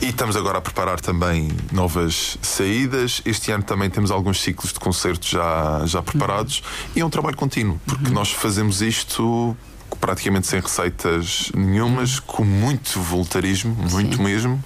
E 0.01 0.09
estamos 0.09 0.37
agora 0.37 0.59
a 0.59 0.61
preparar 0.61 1.01
também 1.01 1.49
novas 1.73 2.37
saídas. 2.43 3.23
Este 3.25 3.51
ano 3.51 3.63
também 3.63 3.89
temos 3.89 4.11
alguns 4.11 4.41
ciclos 4.41 4.73
de 4.73 4.79
concertos 4.79 5.31
já, 5.31 5.83
já 5.87 6.03
preparados. 6.03 6.59
Uhum. 6.59 6.93
E 6.97 7.01
é 7.01 7.07
um 7.07 7.11
trabalho 7.11 7.37
contínuo, 7.37 7.81
porque 7.87 8.09
uhum. 8.09 8.15
nós 8.15 8.31
fazemos 8.31 8.83
isto 8.83 9.57
praticamente 9.97 10.47
sem 10.47 10.61
receitas 10.61 11.51
nenhumas, 11.55 12.21
com 12.21 12.45
muito 12.45 13.01
voluntarismo, 13.01 13.75
muito 13.91 14.17
Sim. 14.17 14.23
mesmo, 14.23 14.65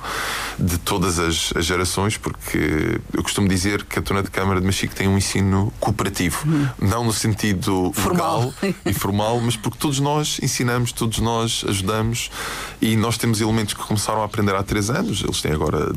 de 0.59 0.79
todas 0.79 1.19
as, 1.19 1.53
as, 1.57 1.65
gerações, 1.65 2.17
porque 2.17 3.01
eu 3.13 3.23
costumo 3.23 3.49
dizer 3.49 3.85
que 3.85 3.99
a 3.99 4.03
Tuna 4.03 4.23
de 4.23 4.31
Câmara 4.31 4.61
de 4.61 4.67
Machico 4.67 4.95
tem 4.95 5.09
um 5.09 5.17
ensino 5.17 5.73
cooperativo, 5.79 6.39
hum. 6.47 6.69
não 6.81 7.05
no 7.05 7.13
sentido 7.13 7.93
formal 7.95 8.53
e 8.85 8.93
formal, 8.93 9.41
mas 9.41 9.57
porque 9.57 9.79
todos 9.79 10.01
nós 10.01 10.39
ensinamos, 10.43 10.93
todos 10.93 11.19
nós 11.19 11.65
ajudamos 11.69 12.31
e 12.81 12.97
nós 12.97 13.17
temos 13.19 13.41
elementos 13.41 13.75
que 13.75 13.81
começaram 13.81 14.23
a 14.23 14.25
aprender 14.25 14.55
há 14.55 14.63
três 14.63 14.91
anos, 14.91 15.23
eles 15.23 15.41
têm 15.41 15.53
agora 15.53 15.93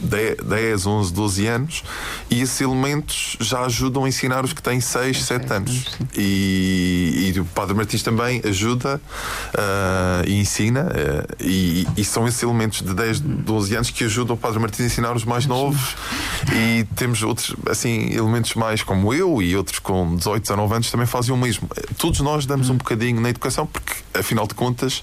10, 0.00 0.86
11, 0.86 1.12
12 1.12 1.46
anos 1.46 1.84
e 2.30 2.40
esses 2.40 2.60
elementos 2.60 3.36
já 3.40 3.60
ajudam 3.62 4.04
a 4.04 4.08
ensinar 4.08 4.44
os 4.44 4.52
que 4.52 4.62
têm 4.62 4.80
6, 4.80 5.24
7 5.24 5.52
anos. 5.52 5.86
E, 6.16 7.32
e, 7.34 7.40
o 7.40 7.44
Padre 7.44 7.74
Martins 7.74 8.02
também 8.02 8.40
ajuda 8.44 9.00
uh, 9.54 10.28
e 10.28 10.34
ensina, 10.34 10.82
uh, 10.84 11.36
e, 11.42 11.86
e, 11.96 12.04
são 12.04 12.26
esses 12.26 12.42
elementos 12.42 12.82
de 12.82 12.94
10, 12.94 13.20
12 13.20 13.74
anos 13.74 13.90
que 13.90 14.04
ajudam 14.04 14.34
o 14.34 14.38
Padre 14.38 14.58
Martins 14.58 14.80
a 14.80 14.86
ensinar 14.86 15.16
os 15.16 15.24
mais 15.24 15.46
novos. 15.46 15.96
E 16.52 16.84
temos 16.96 17.22
outros 17.22 17.54
assim, 17.68 18.12
elementos 18.12 18.54
mais 18.54 18.82
como 18.82 19.12
eu 19.12 19.42
e 19.42 19.56
outros 19.56 19.78
com 19.78 20.16
18, 20.16 20.42
19 20.42 20.74
anos 20.74 20.90
também 20.90 21.06
fazem 21.06 21.34
o 21.34 21.36
mesmo. 21.36 21.68
Todos 21.96 22.20
nós 22.20 22.46
damos 22.46 22.70
um 22.70 22.76
bocadinho 22.76 23.20
na 23.20 23.30
educação, 23.30 23.66
porque 23.66 23.94
afinal 24.18 24.46
de 24.46 24.54
contas, 24.54 25.02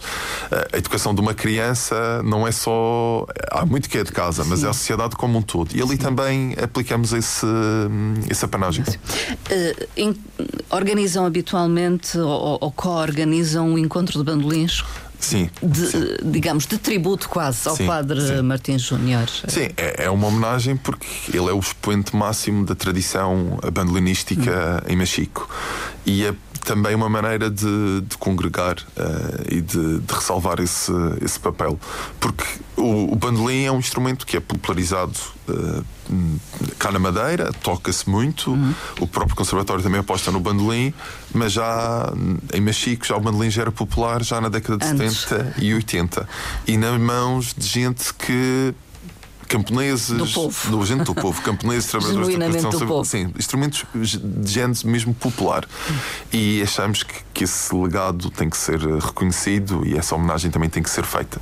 a 0.72 0.78
educação 0.78 1.14
de 1.14 1.22
uma 1.22 1.34
criança 1.34 2.22
não 2.24 2.48
é 2.48 2.52
só. 2.52 3.26
Há 3.52 3.66
muito 3.66 3.90
que 3.90 3.98
é 3.98 4.04
de 4.04 4.12
casa, 4.12 4.44
mas 4.46 4.64
é 4.64 4.70
a 4.70 4.74
sociedade 4.74 5.16
como 5.16 5.38
um 5.38 5.42
todo. 5.42 5.76
E 5.76 5.82
ali 5.82 5.92
Sim. 5.92 5.98
também 5.98 6.56
aplicamos 6.62 7.14
esse, 7.14 7.46
esse 8.30 8.44
apanagem. 8.46 8.84
Uh, 8.86 10.16
organizam 10.70 11.26
habitualmente 11.26 12.18
ou, 12.18 12.58
ou 12.62 12.72
co-organizam 12.72 13.74
o 13.74 13.80
encontro 13.80 14.18
de 14.20 14.24
bandolins 14.24 14.84
Sim, 15.20 15.50
de, 15.62 15.88
sim. 15.88 16.04
digamos, 16.24 16.68
de 16.68 16.78
tributo 16.78 17.28
quase 17.30 17.68
ao 17.68 17.76
sim, 17.76 17.88
padre 17.88 18.22
sim. 18.22 18.42
Martins 18.42 18.82
Júnior. 18.82 19.28
Sim, 19.48 19.70
é, 19.76 20.06
é, 20.06 20.10
uma 20.10 20.28
homenagem 20.28 20.76
porque 20.78 21.08
ele 21.34 21.50
é 21.50 21.54
o 21.54 21.60
expoente 21.60 22.16
máximo 22.16 22.66
da 22.66 22.76
tradição 22.76 23.60
bandolinística 23.74 24.84
hum. 24.86 24.92
em 24.92 24.96
Machico. 24.96 25.50
E 26.06 26.26
é 26.26 26.34
também 26.66 26.96
uma 26.96 27.08
maneira 27.08 27.50
de, 27.50 28.02
de 28.02 28.18
congregar 28.18 28.76
uh, 28.76 29.46
e 29.50 29.62
de, 29.62 30.00
de, 30.00 30.14
ressalvar 30.14 30.60
esse, 30.60 30.92
esse 31.22 31.40
papel. 31.40 31.80
Porque 32.20 32.44
o, 32.76 33.14
o 33.14 33.16
bandolim 33.16 33.66
é 33.66 33.72
um 33.72 33.80
instrumento 33.80 34.26
que 34.26 34.36
é 34.36 34.40
popularizado 34.40 35.18
uh, 35.48 35.86
cá 36.80 36.92
na 36.92 37.00
Madeira, 37.00 37.52
toca-se 37.62 38.10
muito. 38.10 38.52
Uhum. 38.52 38.74
O 39.00 39.08
próprio 39.08 39.36
Conservatório 39.36 39.84
também 39.84 40.00
aposta 40.00 40.32
no 40.32 40.40
bandolim, 40.40 40.94
mas 41.34 41.54
já 41.54 42.12
em 42.54 42.62
Machico 42.62 43.06
já 43.06 43.16
o 43.16 43.20
bandolim 43.20 43.50
já 43.50 43.62
era 43.62 43.72
popular 43.72 44.24
já 44.24 44.42
na 44.42 44.50
década 44.50 44.78
de 44.78 44.86
Antes. 44.86 45.22
70 45.22 45.56
e 45.60 45.74
80. 45.74 46.28
E 46.68 46.78
nas 46.78 47.00
mãos 47.00 47.54
de 47.56 47.68
gente 47.68 48.14
que 48.14 48.74
camponeses, 49.48 50.10
do 50.10 50.28
povo. 50.28 50.72
do 50.72 50.86
gente 50.86 51.04
do 51.04 51.16
povo, 51.16 51.42
camponeses, 51.44 51.90
trabalhadores 51.90 52.38
da 52.38 52.86
povo. 52.86 53.06
sim, 53.06 53.32
instrumentos 53.38 53.86
de 53.94 54.52
género 54.52 54.80
mesmo 54.86 55.14
popular. 55.14 55.66
E 56.32 56.62
achamos 56.62 57.04
que, 57.04 57.14
que 57.36 57.44
esse 57.44 57.76
legado 57.76 58.30
tem 58.30 58.50
que 58.50 58.56
ser 58.56 58.82
eh, 58.82 58.98
reconhecido 58.98 59.86
e 59.86 59.98
essa 59.98 60.16
homenagem 60.16 60.50
também 60.50 60.70
tem 60.70 60.82
que 60.82 60.90
ser 60.90 61.04
feita. 61.04 61.38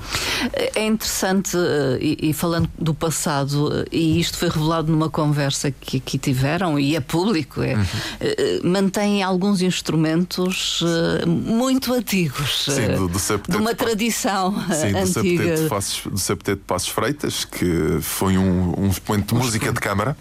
É 0.76 0.84
interessante, 0.84 1.56
eh, 1.56 2.00
e, 2.02 2.30
e 2.30 2.34
falando 2.34 2.68
do 2.80 2.96
passado, 2.96 3.72
eh, 3.72 3.86
e 3.92 4.20
isto 4.20 4.36
foi 4.40 4.50
revelado 4.50 4.92
numa 4.92 5.08
conversa 5.08 5.70
que 5.70 5.98
aqui 5.98 6.18
tiveram, 6.18 6.80
e 6.80 6.96
é 6.96 7.00
público, 7.00 7.62
é, 7.62 7.76
uhum. 7.76 8.72
mantém 8.72 9.22
alguns 9.22 9.62
instrumentos 9.62 10.84
muito 11.28 11.94
antigos. 11.94 12.66
Sim, 12.66 12.88
do, 12.96 13.08
do 13.08 13.20
de 13.48 13.58
uma 13.58 13.76
tradição 13.76 14.52
sim, 14.74 14.98
antiga. 14.98 15.62
Do 15.62 15.70
Passos, 15.70 16.12
do 16.12 16.18
Septeto 16.18 16.58
de 16.58 16.66
Passos 16.66 16.90
Freitas, 16.90 17.46
que 17.46 18.00
foi 18.02 18.36
um, 18.36 18.86
um 18.86 18.88
expoente 18.90 19.28
de 19.28 19.36
música 19.36 19.72
de 19.72 19.80
câmara, 19.80 20.18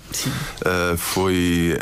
uh, 0.60 0.98
foi 0.98 1.78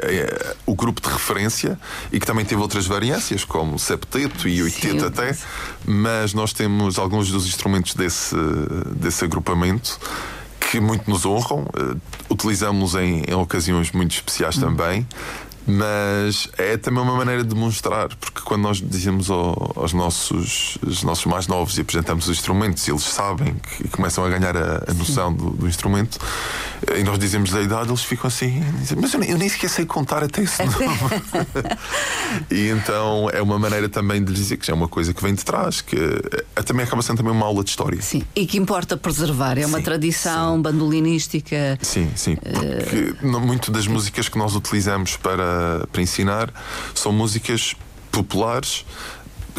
o 0.64 0.76
grupo 0.76 1.00
de 1.00 1.08
referência 1.08 1.76
e 2.12 2.20
que 2.20 2.26
também 2.26 2.44
teve 2.44 2.62
outras 2.62 2.86
variâncias, 2.86 3.44
como 3.44 3.79
septeto 3.80 4.48
e 4.48 4.62
oitento 4.62 5.06
até, 5.06 5.36
mas 5.84 6.34
nós 6.34 6.52
temos 6.52 6.98
alguns 6.98 7.30
dos 7.30 7.46
instrumentos 7.46 7.94
desse, 7.94 8.36
desse 8.94 9.24
agrupamento 9.24 9.98
que 10.70 10.78
muito 10.78 11.10
nos 11.10 11.26
honram, 11.26 11.62
uh, 11.62 12.00
utilizamos 12.28 12.94
em, 12.94 13.24
em 13.26 13.34
ocasiões 13.34 13.90
muito 13.90 14.14
especiais 14.14 14.56
hum. 14.56 14.60
também. 14.60 15.06
Mas 15.70 16.48
é 16.58 16.76
também 16.76 17.02
uma 17.02 17.14
maneira 17.16 17.42
de 17.42 17.48
demonstrar, 17.54 18.08
porque 18.16 18.40
quando 18.40 18.62
nós 18.62 18.78
dizemos 18.78 19.30
ao, 19.30 19.72
aos 19.76 19.92
nossos, 19.92 20.78
aos 20.84 21.02
nossos 21.02 21.26
mais 21.26 21.46
novos 21.46 21.78
e 21.78 21.80
apresentamos 21.80 22.28
os 22.28 22.36
instrumentos, 22.36 22.86
eles 22.88 23.02
sabem 23.02 23.54
que 23.54 23.88
começam 23.88 24.24
a 24.24 24.28
ganhar 24.28 24.56
a, 24.56 24.84
a 24.88 24.94
noção 24.94 25.32
do, 25.32 25.50
do, 25.50 25.68
instrumento, 25.68 26.18
e 26.96 27.04
nós 27.04 27.18
dizemos 27.18 27.54
a 27.54 27.60
idade, 27.60 27.88
eles 27.88 28.02
ficam 28.02 28.26
assim, 28.26 28.60
dizem, 28.80 28.98
mas 29.00 29.14
eu, 29.14 29.22
eu, 29.22 29.38
nem 29.38 29.48
sequer 29.48 29.68
sei 29.68 29.86
contar 29.86 30.24
até 30.24 30.42
esse 30.42 30.62
e 32.50 32.68
então 32.68 33.28
é 33.30 33.40
uma 33.40 33.58
maneira 33.58 33.88
também 33.88 34.22
de 34.22 34.32
lhes 34.32 34.40
dizer 34.40 34.56
que 34.56 34.66
já 34.66 34.72
é 34.72 34.76
uma 34.76 34.88
coisa 34.88 35.14
que 35.14 35.22
vem 35.22 35.34
de 35.34 35.44
trás, 35.44 35.80
que 35.80 35.96
é, 36.56 36.62
também 36.62 36.84
acaba 36.84 37.02
sendo 37.02 37.18
também 37.18 37.32
uma 37.32 37.46
aula 37.46 37.62
de 37.62 37.70
história. 37.70 38.00
Sim, 38.00 38.22
e 38.34 38.46
que 38.46 38.58
importa 38.58 38.96
preservar, 38.96 39.58
é 39.58 39.66
uma 39.66 39.78
sim, 39.78 39.84
tradição 39.84 40.56
sim. 40.56 40.62
bandolinística. 40.62 41.78
Sim, 41.82 42.10
sim, 42.16 42.36
porque 42.36 43.26
uh... 43.26 43.40
muito 43.40 43.70
das 43.70 43.86
músicas 43.86 44.28
que 44.28 44.38
nós 44.38 44.54
utilizamos 44.54 45.16
para 45.16 45.59
para, 45.92 46.02
ensinar 46.02 46.52
são 46.94 47.12
músicas 47.12 47.74
populares 48.10 48.84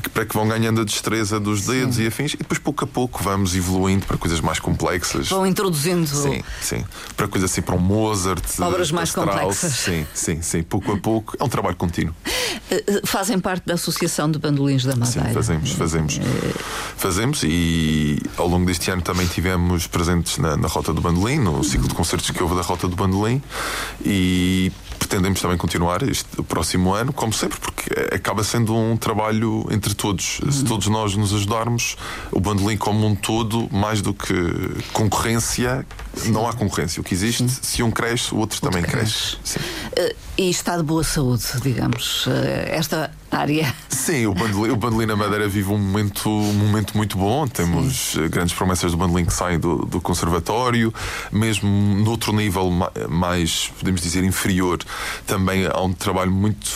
para 0.10 0.26
que 0.26 0.34
vão 0.34 0.48
ganhando 0.48 0.82
a 0.82 0.84
destreza 0.84 1.40
dos 1.40 1.66
dedos 1.66 1.96
sim. 1.96 2.04
e 2.04 2.08
afins, 2.08 2.34
e 2.34 2.38
depois 2.38 2.60
pouco 2.60 2.84
a 2.84 2.88
pouco 2.88 3.24
vamos 3.24 3.56
evoluindo 3.56 4.06
para 4.06 4.18
coisas 4.18 4.40
mais 4.40 4.60
complexas. 4.60 5.30
Vão 5.30 5.46
introduzindo. 5.46 6.08
Sim, 6.08 6.42
sim. 6.62 6.86
Para 7.16 7.28
coisas 7.28 7.52
assim, 7.52 7.62
para 7.62 7.76
um 7.76 7.80
Mozart. 7.80 8.44
Obras 8.60 8.92
mais 8.92 9.10
Strauss. 9.10 9.30
complexas. 9.30 9.74
Sim, 9.74 10.08
sim, 10.14 10.42
sim. 10.42 10.64
Pouco 10.64 10.92
a 10.94 10.98
pouco. 10.98 11.36
É 11.40 11.44
um 11.44 11.50
trabalho 11.50 11.76
contínuo. 11.76 12.14
Eh, 12.70 12.84
eh, 12.88 13.02
fazem 13.06 13.40
parte 13.40 13.66
da 13.66 13.76
Associação 13.76 14.30
de 14.30 14.40
Bandolins 14.40 14.84
da 14.84 14.96
Madeira. 14.96 15.30
Sim, 15.30 15.34
fazemos, 15.34 15.72
fazemos. 15.72 16.18
Eh, 16.18 16.54
fazemos 16.98 17.44
e 17.44 18.20
ao 18.38 18.48
longo 18.48 18.66
deste 18.66 18.90
ano 18.92 19.02
também 19.02 19.28
tivemos 19.28 19.88
presentes 19.88 20.38
na, 20.38 20.58
na 20.58 20.68
Rota 20.68 20.94
do 20.94 21.02
Bandolim, 21.02 21.40
no 21.40 21.64
ciclo 21.64 21.88
de 21.88 21.94
concertos 21.94 22.32
que 22.32 22.42
houve 22.42 22.56
da 22.56 22.62
Rota 22.62 22.88
do 22.88 22.96
Bandolim 22.96 23.42
e 24.04 24.72
pretendemos 25.02 25.42
também 25.42 25.58
continuar 25.58 26.04
este 26.04 26.28
o 26.38 26.44
próximo 26.44 26.94
ano, 26.94 27.12
como 27.12 27.34
sempre, 27.34 27.60
porque 27.60 27.90
acaba 28.14 28.44
sendo 28.44 28.76
um 28.76 28.96
trabalho 28.96 29.66
entre 29.72 29.96
todos. 29.96 30.40
Uhum. 30.40 30.52
Se 30.52 30.64
todos 30.64 30.88
nós 30.88 31.16
nos 31.16 31.34
ajudarmos, 31.34 31.98
o 32.32 32.40
bandolim 32.40 32.78
como 32.78 33.08
um 33.08 33.16
todo, 33.16 33.68
mais 33.72 34.00
do 34.00 34.14
que 34.14 34.36
concorrência, 34.94 35.86
Sim. 36.14 36.32
não 36.32 36.48
há 36.48 36.54
concorrência. 36.54 37.02
O 37.02 37.04
que 37.04 37.16
existe, 37.16 37.50
Sim. 37.50 37.60
se 37.62 37.84
um 37.84 37.90
cresce, 37.90 38.34
o 38.34 38.38
outro, 38.38 38.58
outro 38.58 38.62
também 38.62 38.84
cresce. 38.84 39.38
cresce. 39.38 39.60
Uh, 39.60 40.16
e 40.38 40.50
está 40.52 40.78
de 40.78 40.84
boa 40.84 41.04
saúde, 41.04 41.46
digamos. 41.64 42.28
Uh, 42.28 42.32
esta 42.68 43.12
área. 43.32 43.74
Sim, 43.90 44.26
o 44.26 44.34
Bandolim, 44.34 44.72
o 44.72 44.76
Bandolim 44.76 45.06
na 45.06 45.16
Madeira 45.16 45.48
vive 45.48 45.70
um 45.72 45.78
momento, 45.78 46.30
um 46.30 46.54
momento 46.54 46.98
muito 46.98 47.18
bom. 47.18 47.48
Temos 47.48 48.14
Sim. 48.14 48.26
Eh, 48.26 48.28
grandes 48.30 48.54
promessas 48.54 48.92
do 48.92 48.98
Bandolim 48.98 49.26
que 49.26 49.34
saem 49.34 49.60
do, 49.60 49.86
do 49.86 50.02
conservatório, 50.02 50.94
mesmo 51.32 51.70
noutro 52.04 52.34
nível 52.34 52.70
mais, 53.10 53.72
podemos 53.80 54.02
dizer, 54.02 54.24
inferior. 54.24 54.80
Também 55.26 55.66
há 55.66 55.82
um 55.82 55.94
trabalho 55.94 56.32
muito, 56.32 56.70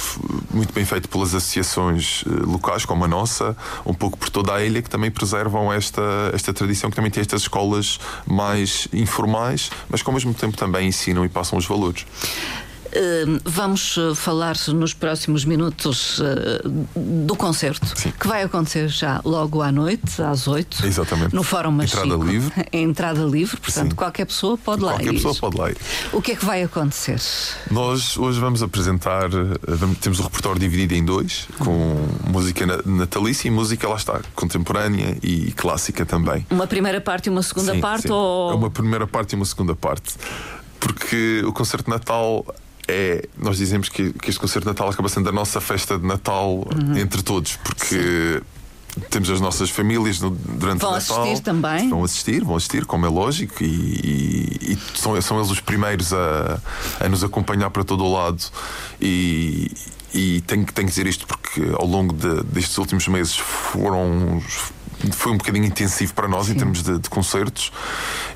muito 0.51 0.73
bem 0.73 0.85
feito 0.85 1.09
pelas 1.09 1.33
associações 1.33 2.23
eh, 2.27 2.29
locais, 2.45 2.85
como 2.85 3.05
a 3.05 3.07
nossa, 3.07 3.55
um 3.85 3.93
pouco 3.93 4.17
por 4.17 4.29
toda 4.29 4.53
a 4.53 4.63
ilha, 4.63 4.81
que 4.81 4.89
também 4.89 5.11
preservam 5.11 5.71
esta, 5.71 6.01
esta 6.33 6.53
tradição, 6.53 6.89
que 6.89 6.95
também 6.95 7.11
tem 7.11 7.21
estas 7.21 7.41
escolas 7.41 7.99
mais 8.25 8.87
informais, 8.93 9.71
mas 9.89 10.01
que 10.01 10.09
ao 10.09 10.13
mesmo 10.13 10.33
tempo 10.33 10.55
também 10.55 10.87
ensinam 10.87 11.25
e 11.25 11.29
passam 11.29 11.57
os 11.57 11.65
valores. 11.65 12.05
Vamos 13.43 13.95
falar 14.15 14.55
nos 14.69 14.93
próximos 14.93 15.45
minutos 15.45 16.19
uh, 16.19 16.23
do 16.95 17.35
concerto 17.35 17.85
Sim. 17.95 18.13
que 18.17 18.27
vai 18.27 18.43
acontecer 18.43 18.87
já 18.87 19.21
logo 19.23 19.61
à 19.61 19.71
noite, 19.71 20.21
às 20.21 20.47
8. 20.47 20.85
Exatamente. 20.85 21.35
No 21.35 21.43
Fórum 21.43 21.71
Machico. 21.71 22.05
Entrada 22.05 22.23
livre. 22.23 22.65
Entrada 22.71 23.23
livre, 23.23 23.57
portanto, 23.57 23.89
Sim. 23.89 23.95
qualquer 23.95 24.25
pessoa 24.25 24.57
pode 24.57 24.81
lá 24.81 24.93
qualquer 24.93 25.13
ir. 25.13 25.21
Qualquer 25.21 25.27
pessoa 25.27 25.51
pode 25.51 25.57
lá 25.57 25.71
ir. 25.71 25.77
O 26.13 26.21
que 26.21 26.31
é 26.31 26.35
que 26.35 26.45
vai 26.45 26.63
acontecer? 26.63 27.19
Nós 27.69 28.17
hoje 28.17 28.39
vamos 28.39 28.63
apresentar, 28.63 29.29
vamos, 29.67 29.97
temos 29.99 30.19
o 30.19 30.23
repertório 30.23 30.59
dividido 30.59 30.93
em 30.93 31.03
dois, 31.03 31.47
com 31.59 32.07
música 32.27 32.65
natalícia 32.85 33.47
e 33.47 33.51
música, 33.51 33.87
lá 33.87 33.95
está, 33.95 34.21
contemporânea 34.33 35.17
e 35.21 35.51
clássica 35.53 36.05
também. 36.05 36.45
Uma 36.49 36.67
primeira 36.67 37.01
parte 37.01 37.27
e 37.27 37.29
uma 37.29 37.43
segunda 37.43 37.73
sim, 37.73 37.81
parte? 37.81 38.03
Sim. 38.03 38.13
Ou... 38.13 38.51
É 38.51 38.55
uma 38.55 38.69
primeira 38.69 39.07
parte 39.07 39.33
e 39.33 39.35
uma 39.35 39.45
segunda 39.45 39.75
parte. 39.75 40.15
Porque 40.79 41.41
o 41.45 41.51
concerto 41.51 41.85
de 41.85 41.89
Natal 41.89 42.45
é. 42.87 43.27
Nós 43.37 43.57
dizemos 43.57 43.89
que, 43.89 44.13
que 44.13 44.29
este 44.29 44.39
concerto 44.39 44.65
de 44.65 44.67
Natal 44.67 44.89
acaba 44.89 45.09
sendo 45.09 45.29
a 45.29 45.31
nossa 45.31 45.59
festa 45.61 45.97
de 45.97 46.05
Natal 46.05 46.55
uhum. 46.55 46.97
entre 46.97 47.21
todos, 47.21 47.57
porque. 47.57 47.95
Sim 48.39 48.55
temos 49.09 49.29
as 49.29 49.41
nossas 49.41 49.69
famílias 49.69 50.19
no, 50.19 50.29
durante 50.29 50.81
vão 50.81 50.91
o 50.91 50.93
Natal. 50.93 51.15
Vão 51.17 51.25
assistir 51.25 51.43
também? 51.43 51.89
Vão 51.89 52.03
assistir, 52.03 52.43
vão 52.43 52.55
assistir, 52.55 52.85
como 52.85 53.05
é 53.05 53.09
lógico, 53.09 53.63
e, 53.63 53.65
e, 53.65 54.71
e 54.73 54.97
são, 54.97 55.21
são 55.21 55.37
eles 55.37 55.51
os 55.51 55.59
primeiros 55.59 56.13
a, 56.13 56.61
a 56.99 57.09
nos 57.09 57.23
acompanhar 57.23 57.69
para 57.71 57.83
todo 57.83 58.03
o 58.03 58.11
lado. 58.11 58.41
E, 59.01 59.69
e 60.13 60.41
tenho, 60.41 60.65
tenho 60.65 60.87
que 60.87 60.93
dizer 60.93 61.07
isto 61.07 61.27
porque 61.27 61.61
ao 61.73 61.85
longo 61.85 62.13
de, 62.13 62.43
destes 62.43 62.77
últimos 62.77 63.07
meses 63.07 63.35
foram 63.35 64.41
foi 65.11 65.31
um 65.31 65.37
bocadinho 65.37 65.65
intensivo 65.65 66.13
para 66.13 66.27
nós 66.27 66.47
Sim. 66.47 66.53
em 66.53 66.55
termos 66.55 66.83
de, 66.83 66.99
de 66.99 67.09
concertos 67.09 67.71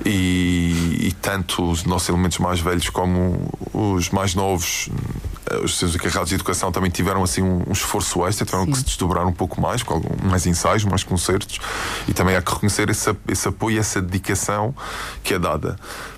e, 0.05 1.07
e, 1.07 1.15
tanto 1.21 1.69
os 1.69 1.83
nossos 1.83 2.09
elementos 2.09 2.37
mais 2.37 2.59
velhos 2.59 2.89
como 2.89 3.51
os 3.73 4.09
mais 4.09 4.35
novos 4.35 4.89
os 5.63 5.77
seus 5.77 5.95
encarregados 5.95 6.29
de 6.29 6.35
educação 6.35 6.71
também 6.71 6.91
tiveram 6.91 7.23
assim 7.23 7.41
um, 7.41 7.63
um 7.67 7.71
esforço 7.71 8.25
extra, 8.25 8.45
tiveram 8.45 8.65
Sim. 8.65 8.71
que 8.71 8.77
se 8.77 8.85
desdobrar 8.85 9.25
um 9.25 9.33
pouco 9.33 9.59
mais, 9.59 9.81
com 9.81 9.95
algum, 9.95 10.27
mais 10.27 10.45
ensaios, 10.45 10.83
mais 10.83 11.03
concertos 11.03 11.59
e 12.07 12.13
também 12.13 12.35
há 12.35 12.41
que 12.41 12.51
reconhecer 12.51 12.89
esse, 12.89 13.15
esse 13.27 13.47
apoio 13.47 13.79
essa 13.79 14.01
dedicação 14.01 14.75
que 15.23 15.33
é 15.33 15.39
dada 15.39 15.77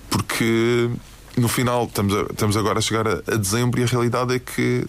porque 0.10 0.90
no 1.38 1.48
final 1.48 1.86
estamos, 1.86 2.14
a, 2.14 2.22
estamos 2.24 2.58
agora 2.58 2.80
a 2.80 2.82
chegar 2.82 3.08
a, 3.08 3.22
a 3.28 3.38
dezembro 3.38 3.80
e 3.80 3.84
a 3.84 3.88
realidade 3.88 4.36
é 4.36 4.40
que 4.40 4.86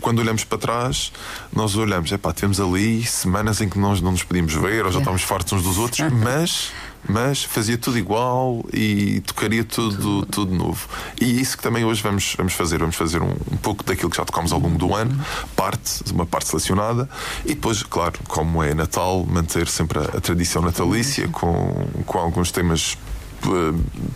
quando 0.00 0.18
olhamos 0.18 0.44
para 0.44 0.58
trás, 0.58 1.12
nós 1.52 1.76
olhamos, 1.76 2.12
é 2.12 2.18
pá, 2.18 2.32
temos 2.32 2.60
ali 2.60 3.04
semanas 3.04 3.60
em 3.60 3.68
que 3.68 3.78
nós 3.78 4.00
não 4.00 4.12
nos 4.12 4.22
podíamos 4.22 4.54
ver, 4.54 4.84
ou 4.84 4.92
já 4.92 4.98
estávamos 4.98 5.22
fartos 5.22 5.52
uns 5.52 5.62
dos 5.62 5.78
outros, 5.78 6.00
mas 6.12 6.72
mas 7.08 7.44
fazia 7.44 7.76
tudo 7.76 7.98
igual 7.98 8.64
e 8.72 9.20
tocaria 9.20 9.62
tudo, 9.62 10.24
tudo 10.26 10.54
novo. 10.54 10.88
E 11.20 11.24
é 11.24 11.26
isso 11.26 11.56
que 11.56 11.62
também 11.62 11.84
hoje 11.84 12.02
vamos, 12.02 12.34
vamos 12.36 12.54
fazer. 12.54 12.78
Vamos 12.78 12.96
fazer 12.96 13.22
um, 13.22 13.30
um 13.52 13.56
pouco 13.56 13.84
daquilo 13.84 14.10
que 14.10 14.16
já 14.16 14.24
tocámos 14.24 14.52
ao 14.52 14.58
longo 14.58 14.78
do 14.78 14.94
ano, 14.94 15.18
parte, 15.54 16.02
uma 16.12 16.26
parte 16.26 16.48
selecionada, 16.48 17.08
e 17.44 17.48
depois, 17.54 17.82
claro, 17.82 18.18
como 18.26 18.62
é 18.62 18.74
Natal, 18.74 19.24
manter 19.28 19.68
sempre 19.68 19.98
a, 19.98 20.02
a 20.02 20.20
tradição 20.20 20.62
natalícia 20.62 21.28
com, 21.28 21.86
com 22.06 22.18
alguns 22.18 22.50
temas 22.50 22.96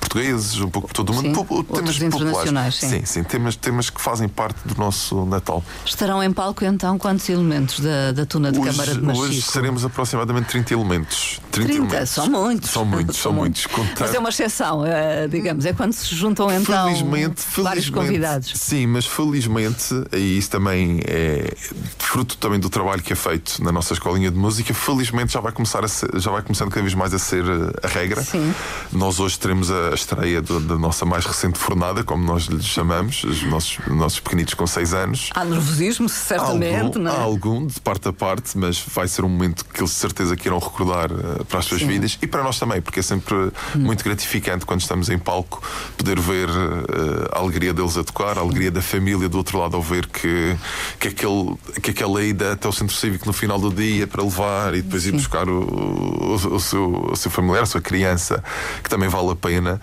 portugueses, 0.00 0.60
um 0.60 0.68
pouco 0.68 0.88
por 0.88 0.94
todo 0.94 1.10
o 1.10 1.14
mundo, 1.14 1.46
sim, 1.46 1.64
temas 1.64 2.02
internacionais. 2.02 2.76
Sim. 2.76 2.88
sim, 2.88 3.04
sim, 3.04 3.22
temas, 3.22 3.56
temas 3.56 3.90
que 3.90 4.00
fazem 4.00 4.28
parte 4.28 4.60
do 4.64 4.74
nosso 4.76 5.24
Natal. 5.26 5.62
Estarão 5.84 6.22
em 6.22 6.32
palco 6.32 6.64
então 6.64 6.98
quantos 6.98 7.28
elementos 7.28 7.80
da, 7.80 8.12
da 8.12 8.26
tuna 8.26 8.52
de 8.52 8.58
hoje, 8.58 8.70
Câmara 8.70 8.94
de 8.94 9.02
Machico? 9.02 9.26
Hoje 9.26 9.42
seremos 9.42 9.84
aproximadamente 9.84 10.46
30 10.46 10.74
elementos. 10.74 11.40
30, 11.50 11.68
30 11.72 11.72
elementos. 11.72 12.10
são 12.10 12.28
muitos. 12.28 12.70
São 12.70 12.84
muitos, 12.84 13.16
são 13.16 13.32
muitos. 13.34 13.66
Contar... 13.66 14.06
Mas 14.06 14.14
é 14.14 14.18
uma 14.18 14.28
exceção, 14.28 14.80
uh, 14.82 15.28
digamos, 15.28 15.66
é 15.66 15.72
quando 15.72 15.92
se 15.92 16.14
juntam 16.14 16.50
então 16.50 16.84
felizmente, 16.84 17.42
vários 17.58 17.84
felizmente, 17.84 17.92
convidados. 17.92 18.52
Sim, 18.54 18.86
mas 18.86 19.06
felizmente, 19.06 19.94
e 20.12 20.38
isso 20.38 20.50
também 20.50 21.00
é 21.04 21.54
fruto 21.98 22.36
também 22.36 22.58
do 22.58 22.70
trabalho 22.70 23.02
que 23.02 23.12
é 23.12 23.16
feito 23.16 23.62
na 23.62 23.72
nossa 23.72 23.92
escolinha 23.92 24.30
de 24.30 24.36
música, 24.36 24.72
felizmente 24.72 25.32
já 25.32 25.40
vai 25.40 25.52
começar 25.52 25.86
ser, 25.88 26.10
já 26.18 26.30
vai 26.30 26.42
começando 26.42 26.70
cada 26.70 26.82
vez 26.82 26.94
mais 26.94 27.12
a 27.12 27.18
ser 27.18 27.44
eh, 27.44 27.86
a 27.86 27.88
regra. 27.88 28.22
Sim. 28.22 28.54
Nós 28.92 29.17
hoje 29.20 29.38
teremos 29.38 29.70
a 29.70 29.94
estreia 29.94 30.40
do, 30.40 30.60
da 30.60 30.76
nossa 30.76 31.04
mais 31.04 31.24
recente 31.24 31.58
fornada, 31.58 32.02
como 32.04 32.24
nós 32.24 32.44
lhe 32.44 32.62
chamamos, 32.62 33.24
os 33.24 33.42
nossos, 33.44 33.78
nossos 33.86 34.20
pequenitos 34.20 34.54
com 34.54 34.66
6 34.66 34.94
anos. 34.94 35.30
Há 35.34 35.44
nervosismo, 35.44 36.08
certamente, 36.08 36.80
algum, 36.80 36.98
não 36.98 37.10
é? 37.10 37.16
Há 37.16 37.20
algum, 37.20 37.66
de 37.66 37.80
parte 37.80 38.08
a 38.08 38.12
parte, 38.12 38.56
mas 38.56 38.78
vai 38.80 39.06
ser 39.08 39.24
um 39.24 39.28
momento 39.28 39.64
que 39.64 39.80
eles 39.80 39.90
de 39.90 39.96
certeza 39.96 40.36
que 40.36 40.48
irão 40.48 40.58
recordar 40.58 41.10
uh, 41.12 41.44
para 41.44 41.58
as 41.60 41.64
suas 41.64 41.80
Sim. 41.80 41.88
vidas 41.88 42.18
e 42.20 42.26
para 42.26 42.42
nós 42.42 42.58
também, 42.58 42.80
porque 42.80 43.00
é 43.00 43.02
sempre 43.02 43.34
hum. 43.34 43.50
muito 43.76 44.04
gratificante 44.04 44.66
quando 44.66 44.80
estamos 44.80 45.08
em 45.08 45.18
palco 45.18 45.62
poder 45.96 46.18
ver 46.18 46.48
uh, 46.48 47.28
a 47.32 47.38
alegria 47.38 47.72
deles 47.72 47.96
a 47.96 48.04
tocar, 48.04 48.38
a 48.38 48.40
alegria 48.40 48.70
da 48.70 48.82
família 48.82 49.28
do 49.28 49.38
outro 49.38 49.58
lado 49.58 49.76
ao 49.76 49.82
ver 49.82 50.06
que, 50.06 50.56
que, 50.98 51.08
aquele, 51.08 51.56
que 51.82 51.90
aquela 51.90 52.22
ida 52.22 52.52
até 52.52 52.68
o 52.68 52.72
centro 52.72 52.96
cívico 52.96 53.26
no 53.26 53.32
final 53.32 53.58
do 53.58 53.70
dia 53.70 54.06
para 54.06 54.22
levar 54.22 54.74
e 54.74 54.82
depois 54.82 55.02
Sim. 55.02 55.10
ir 55.10 55.12
buscar 55.12 55.48
o, 55.48 55.62
o, 55.62 56.34
o, 56.34 56.60
seu, 56.60 57.10
o 57.12 57.16
seu 57.16 57.30
familiar, 57.30 57.62
a 57.62 57.66
sua 57.66 57.80
criança, 57.80 58.42
que 58.82 58.88
também 58.88 58.97
vale 59.06 59.30
a 59.30 59.36
pena. 59.36 59.80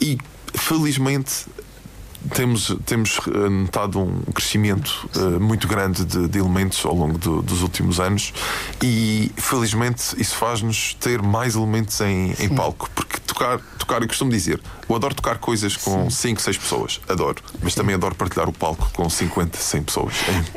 E 0.00 0.18
felizmente 0.54 1.46
temos, 2.34 2.76
temos 2.86 3.20
eh, 3.26 3.48
notado 3.48 4.00
um 4.00 4.20
crescimento 4.32 5.08
uh, 5.16 5.40
muito 5.40 5.66
grande 5.66 6.04
de, 6.04 6.28
de 6.28 6.38
elementos 6.38 6.84
ao 6.84 6.94
longo 6.94 7.18
do, 7.18 7.42
dos 7.42 7.62
últimos 7.62 7.98
anos. 7.98 8.32
E 8.82 9.30
felizmente 9.36 10.20
isso 10.20 10.36
faz-nos 10.36 10.94
ter 10.94 11.20
mais 11.20 11.54
elementos 11.54 12.00
em, 12.00 12.34
em 12.38 12.48
palco, 12.48 12.88
porque 12.94 13.18
tocar, 13.20 13.60
tocar, 13.78 14.02
eu 14.02 14.08
costumo 14.08 14.30
dizer, 14.30 14.60
eu 14.92 14.96
adoro 14.96 15.14
tocar 15.14 15.38
coisas 15.38 15.76
com 15.76 16.10
5, 16.10 16.40
6 16.40 16.58
pessoas, 16.58 17.00
adoro, 17.08 17.42
mas 17.62 17.74
também 17.74 17.94
adoro 17.94 18.14
partilhar 18.14 18.48
o 18.48 18.52
palco 18.52 18.90
com 18.92 19.08
50, 19.08 19.56
100 19.56 19.82
pessoas. 19.82 20.14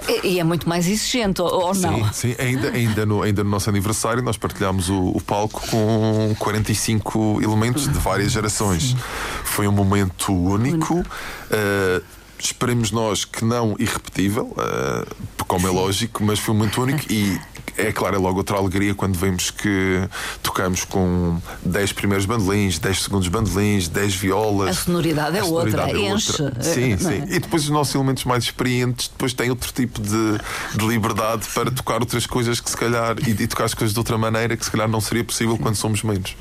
E, 0.07 0.27
e 0.27 0.39
é 0.39 0.43
muito 0.43 0.67
mais 0.67 0.87
exigente, 0.87 1.41
ou, 1.41 1.73
sim, 1.73 1.81
não? 1.81 2.13
Sim, 2.13 2.35
ainda, 2.37 2.69
ainda, 2.69 3.05
no, 3.05 3.21
ainda 3.21 3.43
no 3.43 3.49
nosso 3.49 3.69
aniversário 3.69 4.21
nós 4.21 4.37
partilhámos 4.37 4.89
o, 4.89 5.09
o 5.09 5.21
palco 5.21 5.65
com 5.67 6.35
45 6.39 7.41
elementos 7.41 7.83
de 7.83 7.97
várias 7.97 8.31
gerações. 8.31 8.91
Sim. 8.91 8.97
Foi 9.43 9.67
um 9.67 9.71
momento 9.71 10.33
único. 10.33 10.95
único. 10.95 10.99
Uh, 10.99 12.03
esperemos 12.37 12.91
nós 12.91 13.25
que 13.25 13.43
não 13.45 13.75
irrepetível, 13.79 14.55
uh, 14.57 15.43
como 15.45 15.67
é 15.67 15.71
lógico, 15.71 16.23
mas 16.23 16.39
foi 16.39 16.53
muito 16.53 16.81
único 16.81 17.01
e 17.11 17.39
é 17.77 17.91
claro, 17.91 18.15
é 18.15 18.19
logo 18.19 18.37
outra 18.37 18.57
alegria 18.57 18.95
quando 18.95 19.17
vemos 19.17 19.51
que 19.51 20.07
tocamos 20.41 20.85
com 20.85 21.39
10 21.63 21.93
primeiros 21.93 22.25
bandolins, 22.25 22.79
10 22.79 23.03
segundos 23.03 23.27
bandolins, 23.27 23.87
10 23.87 24.15
violas. 24.15 24.69
A 24.69 24.73
sonoridade 24.73 25.37
é 25.37 25.41
a 25.41 25.45
outra, 25.45 25.89
é 25.89 25.97
enche. 25.97 26.41
Outra. 26.41 26.63
Sim, 26.63 26.93
é? 26.93 26.97
sim. 26.97 27.23
E 27.27 27.39
depois 27.39 27.63
os 27.63 27.69
nossos 27.69 27.93
elementos 27.93 28.23
mais 28.23 28.45
experientes 28.45 29.09
depois 29.09 29.33
têm 29.33 29.49
outro 29.49 29.71
tipo 29.73 30.01
de, 30.01 30.37
de 30.75 30.87
liberdade 30.87 31.45
para 31.53 31.69
tocar 31.69 31.99
outras 31.99 32.25
coisas 32.25 32.59
que 32.59 32.69
se 32.69 32.77
calhar 32.77 33.15
e, 33.27 33.31
e, 33.31 33.47
tocar 33.47 33.65
as 33.65 33.73
coisas 33.73 33.93
de 33.93 33.99
outra 33.99 34.17
maneira 34.17 34.55
que 34.55 34.63
se 34.63 34.71
calhar 34.71 34.87
não 34.87 35.01
seria 35.01 35.23
possível 35.23 35.57
quando 35.57 35.75
somos 35.75 36.01
menos. 36.03 36.35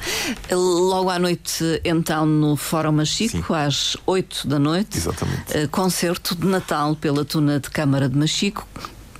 Logo 0.51 1.11
à 1.11 1.19
noite, 1.19 1.81
então, 1.85 2.25
no 2.27 2.57
Fórum 2.57 2.93
Machico, 2.93 3.47
sim. 3.49 3.55
às 3.55 3.97
8 4.07 4.47
da 4.47 4.59
noite, 4.59 4.97
Exatamente. 4.97 5.57
Uh, 5.57 5.69
concerto 5.69 6.35
de 6.35 6.47
Natal 6.47 6.95
pela 6.95 7.25
Tuna 7.25 7.59
de 7.59 7.71
Câmara 7.71 8.09
de 8.09 8.17
Machico. 8.17 8.67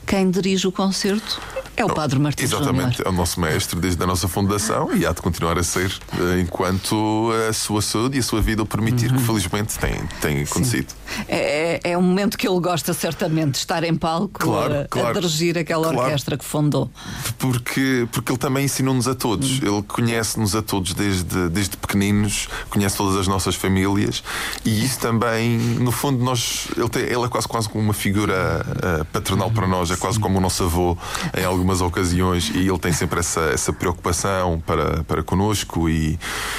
Quem 0.07 0.31
dirige 0.31 0.67
o 0.69 0.73
concerto 0.73 1.41
é 1.77 1.85
o 1.85 1.89
Padre 1.89 2.19
Martins 2.19 2.53
Exatamente, 2.53 2.99
Júnior. 2.99 3.03
é 3.07 3.09
o 3.09 3.13
nosso 3.13 3.41
mestre 3.41 3.79
desde 3.81 4.03
a 4.03 4.07
nossa 4.07 4.29
fundação 4.29 4.95
e 4.95 5.05
há 5.05 5.13
de 5.13 5.21
continuar 5.21 5.59
a 5.59 5.63
ser 5.63 5.93
eh, 6.13 6.41
enquanto 6.41 7.31
a 7.49 7.53
sua 7.53 7.83
saúde 7.83 8.17
e 8.17 8.21
a 8.21 8.23
sua 8.23 8.41
vida 8.41 8.63
o 8.63 8.67
permitir, 8.67 9.11
uhum. 9.11 9.17
que 9.17 9.23
felizmente 9.25 9.79
tem, 9.79 9.95
tem 10.21 10.43
acontecido. 10.43 10.95
É, 11.29 11.81
é, 11.85 11.93
é 11.93 11.99
um 11.99 12.03
momento 12.03 12.39
que 12.39 12.47
ele 12.47 12.61
gosta 12.61 12.93
certamente, 12.95 13.57
estar 13.57 13.83
em 13.83 13.95
palco 13.95 14.39
claro, 14.39 14.81
a, 14.81 14.89
claro, 14.89 15.09
a 15.09 15.13
dirigir 15.21 15.59
aquela 15.59 15.89
claro, 15.89 15.99
orquestra 15.99 16.37
que 16.37 16.45
fundou. 16.45 16.91
Porque, 17.39 18.07
porque 18.13 18.31
ele 18.31 18.39
também 18.39 18.65
ensinou-nos 18.65 19.09
a 19.09 19.15
todos, 19.15 19.61
uhum. 19.61 19.75
ele 19.75 19.83
conhece-nos 19.83 20.55
a 20.55 20.63
todos 20.63 20.95
desde, 20.95 21.49
desde 21.49 21.77
pequeninos, 21.77 22.49
conhece 22.71 22.97
todas 22.97 23.17
as 23.17 23.27
nossas 23.27 23.57
famílias 23.57 24.23
e 24.65 24.85
isso 24.85 25.01
também, 25.01 25.59
no 25.59 25.91
fundo, 25.91 26.23
nós, 26.23 26.69
ele, 26.77 26.89
tem, 26.89 27.03
ele 27.03 27.25
é 27.25 27.29
quase, 27.29 27.49
quase 27.49 27.69
como 27.69 27.83
uma 27.83 27.95
figura 27.95 28.65
uh, 29.01 29.05
paternal 29.07 29.51
para 29.51 29.67
nós, 29.67 29.91
é 29.91 29.97
quase 29.97 30.21
como 30.21 30.39
o 30.39 30.41
nosso 30.41 30.63
avô 30.63 30.97
em 31.37 31.45
algum 31.45 31.64
algumas 31.65 31.81
ocasiões 31.81 32.51
e 32.55 32.69
ele 32.69 32.79
tem 32.79 32.93
sempre 32.93 33.21
essa, 33.21 33.41
essa 33.41 33.73
preocupação 33.73 34.63
para, 34.67 35.03
para 35.05 35.23
connosco 35.23 35.89
e, 35.89 36.19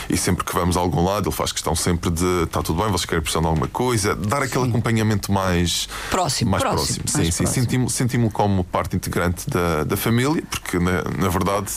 e 0.10 0.18
sempre 0.18 0.44
que 0.44 0.54
vamos 0.54 0.76
a 0.76 0.80
algum 0.80 1.04
lado 1.04 1.30
ele 1.30 1.36
faz 1.36 1.52
questão 1.52 1.76
sempre 1.76 2.10
de 2.10 2.44
está 2.44 2.62
tudo 2.64 2.82
bem, 2.82 2.92
vocês 2.92 3.06
querem 3.06 3.22
precisar 3.22 3.42
de 3.42 3.48
alguma 3.48 3.68
coisa, 3.68 4.16
dar 4.16 4.42
aquele 4.42 4.64
sim. 4.64 4.70
acompanhamento 4.70 5.32
mais 5.32 5.88
próximo. 6.10 6.52
Mais 6.52 6.64
próximo, 6.64 7.04
próximo. 7.04 7.04
Mais 7.14 7.36
sim, 7.36 7.44
próximo. 7.44 7.48
sim, 7.48 7.88
senti-me 7.88 7.90
senti 7.90 8.16
como 8.34 8.64
parte 8.64 8.96
integrante 8.96 9.48
da, 9.48 9.84
da 9.84 9.96
família, 9.96 10.42
porque 10.50 10.80
na, 10.80 11.04
na 11.04 11.30
verdade 11.30 11.72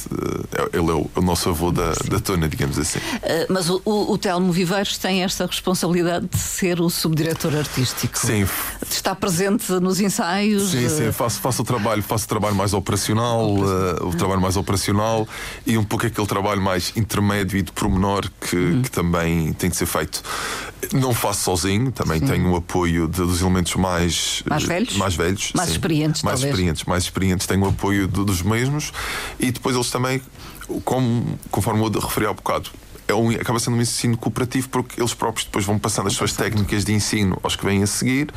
eh, 0.52 0.68
ele 0.72 0.90
é 0.90 0.94
o, 0.94 1.10
o 1.14 1.20
nosso 1.20 1.50
avô 1.50 1.70
da, 1.70 1.92
da 2.08 2.18
tona, 2.18 2.48
digamos 2.48 2.78
assim. 2.78 2.98
Uh, 2.98 3.52
mas 3.52 3.68
o, 3.68 3.82
o, 3.84 4.12
o 4.12 4.18
Telmo 4.18 4.50
Viveiros 4.52 4.96
tem 4.96 5.22
esta 5.22 5.44
responsabilidade 5.46 6.26
de 6.26 6.38
ser 6.38 6.80
o 6.80 6.88
subdiretor 6.88 7.54
artístico. 7.54 8.18
Sim. 8.18 8.46
Estar 8.90 9.14
presente 9.16 9.70
nos 9.72 10.00
ensaios. 10.00 10.70
Sim, 10.70 10.88
sim, 10.88 11.12
faço, 11.12 11.40
faço 11.40 11.62
o 11.62 11.64
trabalho, 11.64 12.02
faço 12.02 12.24
o 12.24 12.28
trabalho 12.28 12.54
mais 12.54 12.72
operacional 12.72 13.17
operacional, 13.18 13.50
uh, 13.50 14.08
o 14.08 14.14
trabalho 14.14 14.40
mais 14.40 14.56
operacional 14.56 15.28
e 15.66 15.76
um 15.76 15.84
pouco 15.84 16.06
aquele 16.06 16.26
trabalho 16.26 16.60
mais 16.60 16.92
intermédio 16.96 17.58
e 17.58 17.62
de 17.62 17.72
pormenor 17.72 18.30
que, 18.40 18.56
uhum. 18.56 18.82
que 18.82 18.90
também 18.90 19.52
tem 19.52 19.68
que 19.68 19.76
ser 19.76 19.86
feito. 19.86 20.22
Não 20.92 21.12
faço 21.12 21.42
sozinho, 21.42 21.90
também 21.90 22.20
sim. 22.20 22.26
tenho 22.26 22.52
o 22.52 22.56
apoio 22.56 23.08
de, 23.08 23.18
dos 23.18 23.40
elementos 23.40 23.74
mais, 23.74 24.42
mais 24.48 24.62
velhos, 24.62 24.96
mais, 24.96 25.14
velhos, 25.14 25.52
mais 25.54 25.70
experientes, 25.70 26.22
mais 26.22 26.34
talvez. 26.36 26.54
experientes, 26.54 26.84
mais 26.84 27.04
experientes. 27.04 27.46
Tenho 27.46 27.64
o 27.64 27.68
apoio 27.68 28.06
de, 28.06 28.24
dos 28.24 28.42
mesmos 28.42 28.92
e 29.40 29.50
depois 29.50 29.74
eles 29.74 29.90
também, 29.90 30.22
como, 30.84 31.38
conforme 31.50 31.82
eu 31.82 31.90
referi 32.00 32.26
há 32.26 32.32
bocado, 32.32 32.70
é 33.08 33.14
um, 33.14 33.30
acaba 33.30 33.58
sendo 33.58 33.76
um 33.76 33.80
ensino 33.80 34.16
cooperativo 34.16 34.68
porque 34.68 35.00
eles 35.00 35.14
próprios 35.14 35.46
depois 35.46 35.64
vão 35.64 35.78
passando 35.78 36.06
as 36.06 36.12
suas 36.12 36.34
técnicas 36.34 36.84
de 36.84 36.92
ensino 36.92 37.38
aos 37.42 37.56
que 37.56 37.64
vêm 37.64 37.82
a 37.82 37.86
seguir 37.86 38.28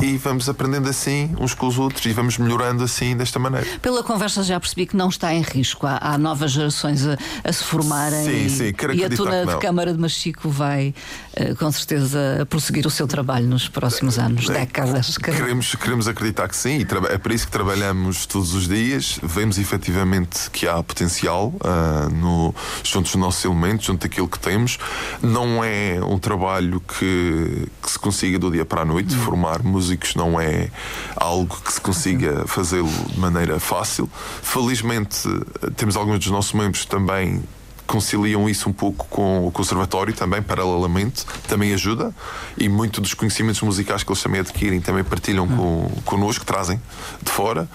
e 0.00 0.16
vamos 0.16 0.48
aprendendo 0.48 0.88
assim 0.88 1.34
uns 1.38 1.52
com 1.52 1.66
os 1.66 1.78
outros 1.78 2.04
e 2.06 2.12
vamos 2.12 2.38
melhorando 2.38 2.82
assim 2.82 3.14
desta 3.14 3.38
maneira. 3.38 3.66
Pela 3.82 4.02
conversa 4.02 4.42
já 4.42 4.58
percebi 4.58 4.86
que 4.86 4.96
não 4.96 5.10
está 5.10 5.34
em 5.34 5.42
risco. 5.42 5.86
Há, 5.86 5.98
há 6.00 6.18
novas 6.18 6.52
gerações 6.52 7.06
a, 7.06 7.18
a, 7.44 7.52
se 7.52 7.62
formarem 7.62 8.48
sim, 8.48 8.48
sim, 8.48 8.74
e, 8.92 8.96
e 8.96 9.04
a 9.04 9.10
Tuna 9.10 9.44
de 9.44 9.58
Câmara 9.58 9.92
de 9.92 10.00
Machico 10.00 10.48
vai 10.48 10.94
uh, 11.38 11.54
com 11.56 11.70
certeza 11.70 12.46
prosseguir 12.48 12.86
o 12.86 12.90
seu 12.90 13.06
trabalho 13.06 13.46
nos 13.46 13.68
próximos 13.68 14.18
anos, 14.18 14.48
é, 14.48 14.60
décadas. 14.60 15.18
Queremos, 15.18 15.74
queremos 15.74 16.08
acreditar 16.08 16.48
que 16.48 16.56
sim 16.56 16.78
e 16.78 16.86
é 17.10 17.18
para 17.18 17.34
isso 17.34 17.44
que 17.44 17.52
trabalhamos 17.52 18.24
todos 18.24 18.54
os 18.54 18.66
dias. 18.66 19.20
Vemos 19.22 19.58
efetivamente 19.58 20.50
que 20.50 20.66
há 20.66 20.82
potencial 20.82 21.52
uh, 21.60 22.10
no, 22.14 22.54
junto 22.82 23.04
dos 23.04 23.14
nossos 23.16 23.44
elementos, 23.44 23.84
junto 23.84 24.05
aquilo 24.06 24.28
que 24.28 24.38
temos. 24.38 24.78
Não 25.22 25.62
é 25.62 25.98
um 26.02 26.18
trabalho 26.18 26.80
que, 26.80 27.68
que 27.82 27.90
se 27.90 27.98
consiga 27.98 28.38
do 28.38 28.50
dia 28.50 28.64
para 28.64 28.82
a 28.82 28.84
noite. 28.84 29.14
Uhum. 29.14 29.20
Formar 29.20 29.62
músicos 29.62 30.14
não 30.14 30.40
é 30.40 30.68
algo 31.16 31.56
que 31.64 31.72
se 31.72 31.80
consiga 31.80 32.46
fazê-lo 32.46 32.88
de 32.88 33.18
maneira 33.18 33.60
fácil. 33.60 34.08
Felizmente, 34.42 35.28
temos 35.76 35.96
alguns 35.96 36.18
dos 36.18 36.30
nossos 36.30 36.52
membros 36.52 36.84
também 36.84 37.42
conciliam 37.86 38.48
isso 38.48 38.68
um 38.68 38.72
pouco 38.72 39.06
com 39.08 39.46
o 39.46 39.50
conservatório 39.50 40.12
também, 40.12 40.42
paralelamente, 40.42 41.24
também 41.48 41.72
ajuda 41.72 42.14
e 42.58 42.68
muito 42.68 43.00
dos 43.00 43.14
conhecimentos 43.14 43.62
musicais 43.62 44.02
que 44.02 44.10
eles 44.10 44.22
também 44.22 44.40
adquirem 44.40 44.80
também 44.80 45.04
partilham 45.04 45.46
com, 45.46 45.88
connosco, 46.04 46.44
trazem 46.44 46.80
de 47.22 47.30
fora 47.30 47.68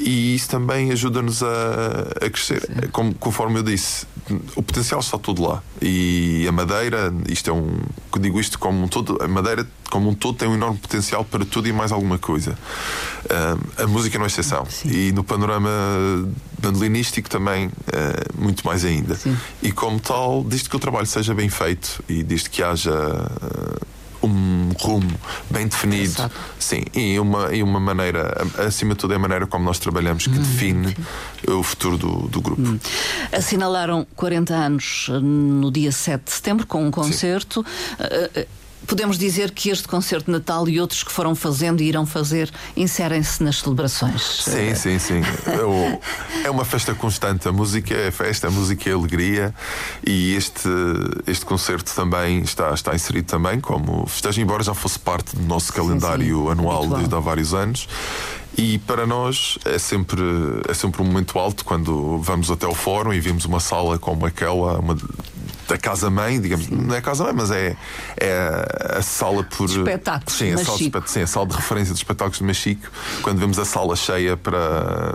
e 0.00 0.34
isso 0.34 0.48
também 0.48 0.90
ajuda-nos 0.90 1.42
a, 1.42 1.46
a 2.22 2.30
crescer. 2.30 2.88
Como, 2.90 3.14
conforme 3.14 3.58
eu 3.58 3.62
disse, 3.62 4.06
o 4.56 4.62
potencial 4.62 5.00
está 5.00 5.18
todo 5.18 5.42
lá. 5.42 5.62
E 5.80 6.46
a 6.48 6.52
Madeira, 6.52 7.12
isto 7.28 7.50
é 7.50 7.52
um. 7.52 7.78
Digo 8.18 8.40
isto 8.40 8.58
como 8.58 8.82
um 8.82 8.88
todo, 8.88 9.22
a 9.22 9.28
Madeira 9.28 9.66
como 9.90 10.08
um 10.08 10.14
todo 10.14 10.38
tem 10.38 10.48
um 10.48 10.54
enorme 10.54 10.78
potencial 10.78 11.24
para 11.24 11.44
tudo 11.44 11.68
e 11.68 11.72
mais 11.72 11.92
alguma 11.92 12.16
coisa. 12.16 12.52
Uh, 13.24 13.82
a 13.82 13.86
música 13.86 14.16
não 14.16 14.24
é 14.24 14.28
exceção. 14.28 14.64
Sim. 14.70 14.88
E 14.90 15.12
no 15.12 15.22
panorama 15.22 15.68
bandolinístico 16.58 17.28
também, 17.28 17.66
uh, 17.66 18.40
muito 18.40 18.64
mais 18.66 18.84
ainda. 18.84 19.16
Sim. 19.16 19.36
E 19.62 19.70
como 19.70 20.00
tal, 20.00 20.42
desde 20.42 20.68
que 20.68 20.76
o 20.76 20.78
trabalho 20.78 21.06
seja 21.06 21.34
bem 21.34 21.50
feito 21.50 22.02
e 22.08 22.22
desde 22.22 22.48
que 22.48 22.62
haja. 22.62 22.90
Uh, 22.92 23.99
rumo 24.80 25.10
bem 25.50 25.66
definido. 25.66 26.04
Exato. 26.04 26.34
Sim, 26.58 26.82
e 26.94 27.18
uma, 27.18 27.54
e 27.54 27.62
uma 27.62 27.80
maneira, 27.80 28.46
acima 28.58 28.94
de 28.94 29.00
tudo, 29.00 29.12
é 29.12 29.16
a 29.16 29.18
maneira 29.18 29.46
como 29.46 29.64
nós 29.64 29.78
trabalhamos 29.78 30.26
que 30.26 30.38
hum, 30.38 30.42
define 30.42 30.88
sim. 30.88 31.52
o 31.52 31.62
futuro 31.62 31.96
do, 31.96 32.28
do 32.28 32.40
grupo. 32.40 32.62
Hum. 32.62 32.78
Assinalaram 33.32 34.06
40 34.16 34.54
anos 34.54 35.08
no 35.22 35.70
dia 35.70 35.92
7 35.92 36.24
de 36.24 36.30
setembro 36.30 36.66
com 36.66 36.84
um 36.84 36.90
concerto. 36.90 37.64
Sim 37.64 38.46
podemos 38.86 39.18
dizer 39.18 39.50
que 39.50 39.70
este 39.70 39.86
concerto 39.86 40.26
de 40.26 40.32
Natal 40.32 40.68
e 40.68 40.80
outros 40.80 41.02
que 41.02 41.12
foram 41.12 41.34
fazendo 41.34 41.80
e 41.80 41.88
irão 41.88 42.06
fazer 42.06 42.50
inserem-se 42.76 43.42
nas 43.42 43.60
celebrações. 43.60 44.22
Sim, 44.44 44.74
sim, 44.74 44.98
sim. 44.98 45.20
é 46.44 46.50
uma 46.50 46.64
festa 46.64 46.94
constante. 46.94 47.48
A 47.48 47.52
música 47.52 47.94
é 47.94 48.10
festa, 48.10 48.48
a 48.48 48.50
música 48.50 48.88
é 48.88 48.92
alegria 48.92 49.54
e 50.06 50.34
este, 50.34 50.68
este 51.26 51.44
concerto 51.44 51.94
também 51.94 52.40
está, 52.40 52.72
está 52.72 52.94
inserido 52.94 53.26
também 53.26 53.60
como 53.60 54.06
festejo, 54.06 54.40
embora 54.40 54.62
já 54.62 54.74
fosse 54.74 54.98
parte 54.98 55.36
do 55.36 55.42
nosso 55.42 55.72
calendário 55.72 56.38
sim, 56.38 56.44
sim. 56.44 56.50
anual 56.50 56.86
desde 56.88 57.14
há 57.14 57.20
vários 57.20 57.54
anos. 57.54 57.88
E 58.58 58.78
para 58.78 59.06
nós 59.06 59.58
é 59.64 59.78
sempre, 59.78 60.20
é 60.68 60.74
sempre 60.74 61.00
um 61.02 61.04
momento 61.04 61.38
alto 61.38 61.64
quando 61.64 62.18
vamos 62.18 62.50
até 62.50 62.66
o 62.66 62.74
fórum 62.74 63.12
e 63.12 63.20
vemos 63.20 63.44
uma 63.44 63.60
sala 63.60 63.98
como 63.98 64.26
aquela, 64.26 64.78
uma 64.78 64.96
da 65.70 65.78
casa-mãe, 65.78 66.40
digamos, 66.40 66.68
não 66.68 66.94
é 66.94 67.00
casa-mãe, 67.00 67.32
mas 67.32 67.50
é, 67.50 67.76
é 68.16 68.96
a 68.98 69.02
sala 69.02 69.44
por. 69.44 69.70
Espetáculos. 69.70 70.34
Sim, 70.34 70.52
a 70.52 70.58
sala, 70.58 70.78
de, 70.78 71.10
sim, 71.10 71.22
a 71.22 71.26
sala 71.26 71.46
de 71.46 71.56
referência 71.56 71.92
dos 71.92 72.00
espetáculos 72.00 72.38
de 72.38 72.44
Machico, 72.44 72.90
quando 73.22 73.38
vemos 73.38 73.58
a 73.58 73.64
sala 73.64 73.94
cheia 73.94 74.36
para 74.36 75.14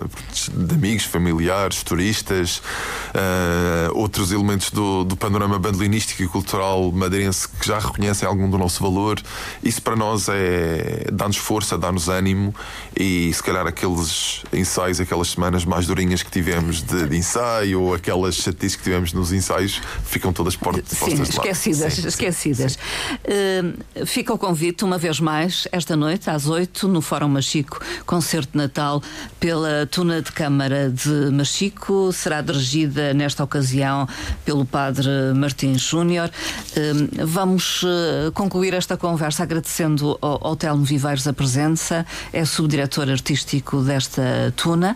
de 0.54 0.76
amigos, 0.76 1.04
familiares, 1.04 1.84
turistas, 1.84 2.58
uh, 2.58 3.92
outros 3.94 4.32
elementos 4.32 4.72
do, 4.72 5.04
do 5.04 5.18
panorama 5.18 5.60
bandolinístico 5.60 6.24
e 6.24 6.28
cultural 6.28 6.92
madeirense 6.92 7.48
que 7.48 7.68
já 7.68 7.80
reconhecem 7.80 8.28
algum 8.28 8.50
do 8.50 8.58
nosso 8.58 8.82
valor, 8.82 9.22
isso 9.62 9.82
para 9.82 9.96
nós 9.96 10.28
é 10.30 11.08
dá-nos 11.12 11.38
força, 11.38 11.78
dá-nos 11.78 12.08
ânimo 12.08 12.56
e 12.98 13.32
se 13.34 13.44
calhar 13.44 13.68
aqueles 13.68 14.44
ensaios, 14.54 15.00
aquelas 15.02 15.30
semanas 15.30 15.66
mais 15.66 15.86
durinhas 15.86 16.24
que 16.24 16.32
tivemos 16.32 16.82
de, 16.82 17.08
de 17.08 17.18
ensaio 17.18 17.82
ou 17.82 17.94
aquelas 17.94 18.36
chatices 18.36 18.76
que 18.78 18.84
tivemos 18.84 19.12
nos 19.12 19.34
ensaios 19.34 19.82
ficam 20.06 20.32
todas 20.32 20.45
todas 20.46 20.56
postas 20.56 20.98
Sim, 20.98 21.22
esquecidas. 21.24 21.94
Sim, 21.94 22.08
esquecidas. 22.08 22.72
Sim. 22.74 23.74
Uh, 24.00 24.06
fica 24.06 24.34
o 24.34 24.38
convite, 24.38 24.84
uma 24.84 24.98
vez 24.98 25.20
mais, 25.20 25.68
esta 25.72 25.96
noite, 25.96 26.30
às 26.30 26.48
8, 26.48 26.88
no 26.88 27.02
Fórum 27.02 27.28
Machico, 27.28 27.80
concerto 28.06 28.52
de 28.52 28.58
Natal 28.58 29.02
pela 29.40 29.88
Tuna 29.88 30.22
de 30.22 30.32
Câmara 30.32 30.90
de 30.90 31.32
Machico. 31.32 32.12
Será 32.14 32.42
dirigida, 32.42 33.14
nesta 33.14 33.44
ocasião, 33.44 34.08
pelo 34.44 34.66
Padre 34.66 35.10
Martins 35.36 35.82
Júnior. 35.82 36.30
Uh, 36.30 37.26
vamos 37.26 37.84
uh, 37.84 38.32
concluir 38.34 38.74
esta 38.74 38.96
conversa 38.98 39.44
agradecendo 39.44 40.18
ao, 40.22 40.48
ao 40.48 40.56
Telmo 40.56 40.84
Viveiros 40.84 41.28
a 41.28 41.34
presença, 41.34 42.06
é 42.32 42.46
subdiretor 42.46 43.10
artístico 43.10 43.82
desta 43.82 44.54
Tuna. 44.56 44.96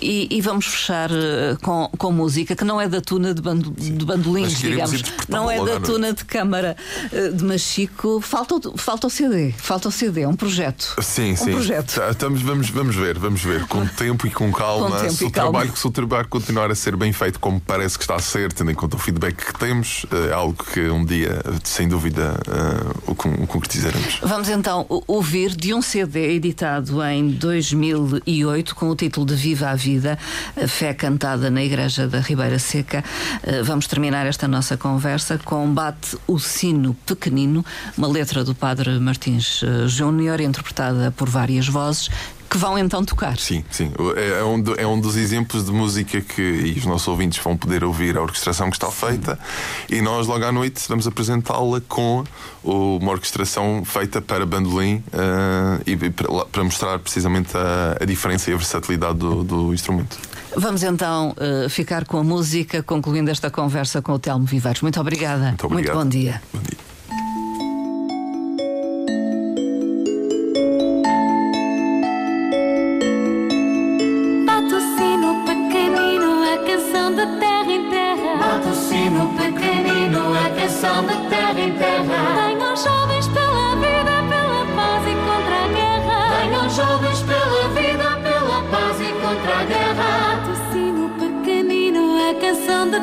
E, 0.00 0.28
e, 0.30 0.40
vamos 0.40 0.66
fechar 0.66 1.10
com, 1.62 1.88
com 1.96 2.12
música 2.12 2.54
que 2.56 2.64
não 2.64 2.80
é 2.80 2.88
da 2.88 3.00
Tuna 3.00 3.32
de, 3.32 3.40
bando, 3.40 3.70
de 3.70 4.04
bandolins, 4.10 4.58
digamos. 4.58 5.02
Não 5.28 5.50
é 5.50 5.64
da 5.64 5.80
tuna 5.80 6.12
de 6.12 6.24
câmara 6.24 6.76
eh, 7.12 7.28
de 7.28 7.44
Machico. 7.44 8.20
Falta, 8.20 8.56
falta 8.76 9.06
o 9.06 9.10
CD. 9.10 9.52
Falta 9.56 9.88
o 9.88 9.92
CD, 9.92 10.22
é 10.22 10.28
um 10.28 10.34
projeto. 10.34 10.96
Sim, 11.00 11.32
um 11.32 11.36
sim. 11.36 11.52
Projeto. 11.52 11.94
Tá, 11.94 12.10
estamos, 12.10 12.42
vamos, 12.42 12.70
vamos 12.70 12.96
ver, 12.96 13.18
vamos 13.18 13.42
ver. 13.42 13.66
Com 13.66 13.86
tempo 13.86 14.26
e 14.26 14.30
com 14.30 14.50
calma. 14.52 14.90
Com 14.90 15.10
se, 15.10 15.24
o 15.24 15.30
calma. 15.30 15.50
Trabalho, 15.52 15.76
se 15.76 15.86
o 15.86 15.90
trabalho 15.90 16.28
continuar 16.28 16.70
a 16.70 16.74
ser 16.74 16.96
bem 16.96 17.12
feito 17.12 17.38
como 17.38 17.60
parece 17.60 17.96
que 17.96 18.04
está 18.04 18.16
a 18.16 18.20
ser, 18.20 18.52
tendo 18.52 18.70
em 18.70 18.74
conta 18.74 18.96
o 18.96 18.98
feedback 18.98 19.36
que 19.36 19.58
temos, 19.58 20.04
é 20.28 20.32
algo 20.32 20.64
que 20.72 20.88
um 20.88 21.04
dia, 21.04 21.40
sem 21.62 21.88
dúvida, 21.88 22.34
uh, 22.48 23.10
o 23.12 23.14
concretizaremos. 23.14 24.18
Vamos 24.22 24.48
então 24.48 24.86
ouvir 25.06 25.54
de 25.54 25.72
um 25.72 25.82
CD 25.82 26.34
editado 26.34 27.02
em 27.04 27.30
2008 27.30 28.74
com 28.74 28.90
o 28.90 28.96
título 28.96 29.26
de 29.26 29.34
Viva 29.34 29.70
a 29.70 29.74
Vida, 29.74 30.18
a 30.60 30.66
fé 30.66 30.92
cantada 30.92 31.50
na 31.50 31.62
Igreja 31.62 32.08
da 32.08 32.20
Ribeira 32.20 32.58
Seca. 32.58 33.04
Vamos 33.64 33.86
terminar 33.90 34.24
esta 34.24 34.46
nossa 34.46 34.76
conversa 34.76 35.36
com 35.44 35.74
Bate 35.74 36.16
o 36.28 36.38
Sino 36.38 36.94
Pequenino, 37.04 37.66
uma 37.98 38.06
letra 38.06 38.44
do 38.44 38.54
Padre 38.54 39.00
Martins 39.00 39.64
eh, 39.64 39.88
Júnior, 39.88 40.40
interpretada 40.40 41.10
por 41.10 41.28
várias 41.28 41.66
vozes, 41.66 42.08
que 42.48 42.56
vão 42.56 42.78
então 42.78 43.04
tocar. 43.04 43.36
Sim, 43.36 43.64
sim. 43.70 43.92
É, 44.16 44.40
é 44.40 44.44
um, 44.44 44.64
é 44.76 44.86
um 44.86 45.00
dos 45.00 45.16
exemplos 45.16 45.64
de 45.64 45.72
música 45.72 46.20
que 46.20 46.74
os 46.76 46.84
nossos 46.84 47.06
ouvintes 47.06 47.38
vão 47.38 47.56
poder 47.56 47.84
ouvir 47.84 48.16
a 48.16 48.22
orquestração 48.22 48.70
que 48.70 48.76
está 48.76 48.90
feita 48.90 49.38
e 49.88 50.00
nós 50.00 50.26
logo 50.26 50.44
à 50.44 50.50
noite 50.50 50.84
vamos 50.88 51.06
apresentá-la 51.06 51.80
com 51.88 52.24
uma 52.64 53.12
orquestração 53.12 53.84
feita 53.84 54.20
para 54.20 54.44
bandolim 54.44 54.96
uh, 54.96 55.80
e 55.86 55.96
para, 55.96 56.44
para, 56.46 56.64
mostrar 56.64 56.98
precisamente 56.98 57.56
a, 57.56 57.98
a, 58.00 58.04
diferença 58.04 58.50
e 58.50 58.54
a 58.54 58.56
versatilidade 58.56 59.18
do, 59.18 59.44
do 59.44 59.72
instrumento. 59.72 60.18
Vamos 60.56 60.82
então 60.82 61.34
uh, 61.36 61.68
ficar 61.68 62.04
com 62.04 62.18
a 62.18 62.24
música, 62.24 62.82
concluindo 62.82 63.30
esta 63.30 63.50
conversa 63.50 64.02
com 64.02 64.12
o 64.12 64.18
Telmo 64.18 64.44
Viveiros. 64.44 64.82
Muito 64.82 65.00
obrigada. 65.00 65.50
Muito. 65.50 65.70
Muito 65.70 65.92
bom 65.92 66.04
dia. 66.06 66.42
Bom 66.52 66.60
dia. 66.60 66.90
Venham 82.34 82.76
jovens 82.76 83.19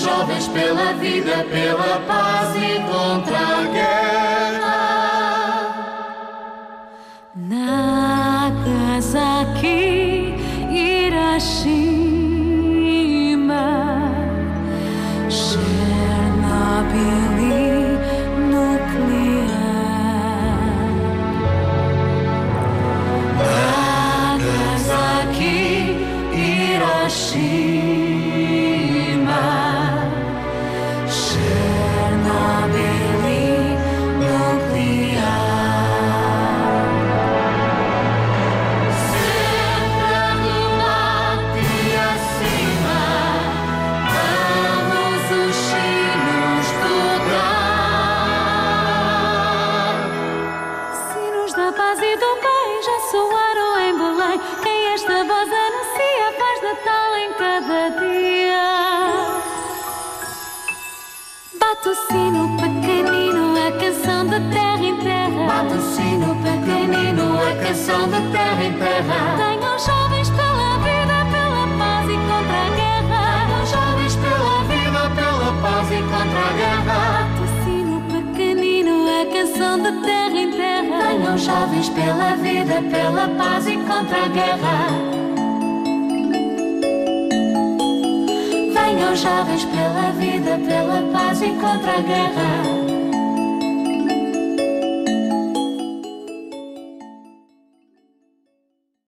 jovens 0.00 0.48
pela 0.48 0.92
vida, 0.94 1.44
pela 1.50 2.00
paz 2.06 2.56
e 2.56 2.80
contra 2.90 3.38
a 3.38 3.64
guerra. 3.64 3.91
Bate 61.82 61.98
o 61.98 62.06
sino 62.06 62.56
pequenino, 62.58 63.54
a 63.58 63.72
canção 63.72 64.24
de 64.24 64.38
terra 64.54 64.84
em 64.84 64.96
terra. 64.98 65.46
Bate 65.48 65.74
o 65.74 65.80
sino 65.80 66.36
pequenino, 66.36 67.40
a 67.40 67.56
canção 67.60 68.08
de 68.08 68.30
terra 68.30 68.64
em 68.64 68.72
terra. 68.74 69.36
Tenham 69.36 69.78
jovens 69.80 70.30
pela 70.30 70.78
vida, 70.78 71.26
pela 71.32 71.66
paz 71.78 72.08
e 72.08 72.14
contra 72.14 72.58
a 72.62 72.70
guerra. 72.76 73.46
Venham 73.48 73.66
jovens 73.66 74.14
pela 74.14 74.62
vida, 74.62 75.10
pela 75.16 75.50
paz 75.60 75.90
e 75.90 76.02
contra 76.02 76.38
a 76.38 76.52
guerra. 76.52 77.26
Bate 77.26 77.42
o 77.42 77.64
sino 77.64 78.00
pequenino, 78.02 78.94
a 79.20 79.26
canção 79.26 79.82
de 79.82 79.92
terra 80.06 80.38
em 80.38 80.50
terra. 80.52 80.98
Venham 81.08 81.36
jovens 81.36 81.88
pela 81.88 82.36
vida, 82.36 82.80
pela 82.92 83.28
paz 83.36 83.66
e 83.66 83.76
contra 83.78 84.24
a 84.24 84.28
guerra. 84.28 85.31
Jovens 89.16 89.64
pela 89.64 90.10
vida, 90.12 90.58
pela 90.66 91.02
paz 91.12 91.42
e 91.42 91.50
contra 91.50 91.98
a 91.98 92.00
guerra. 92.00 92.81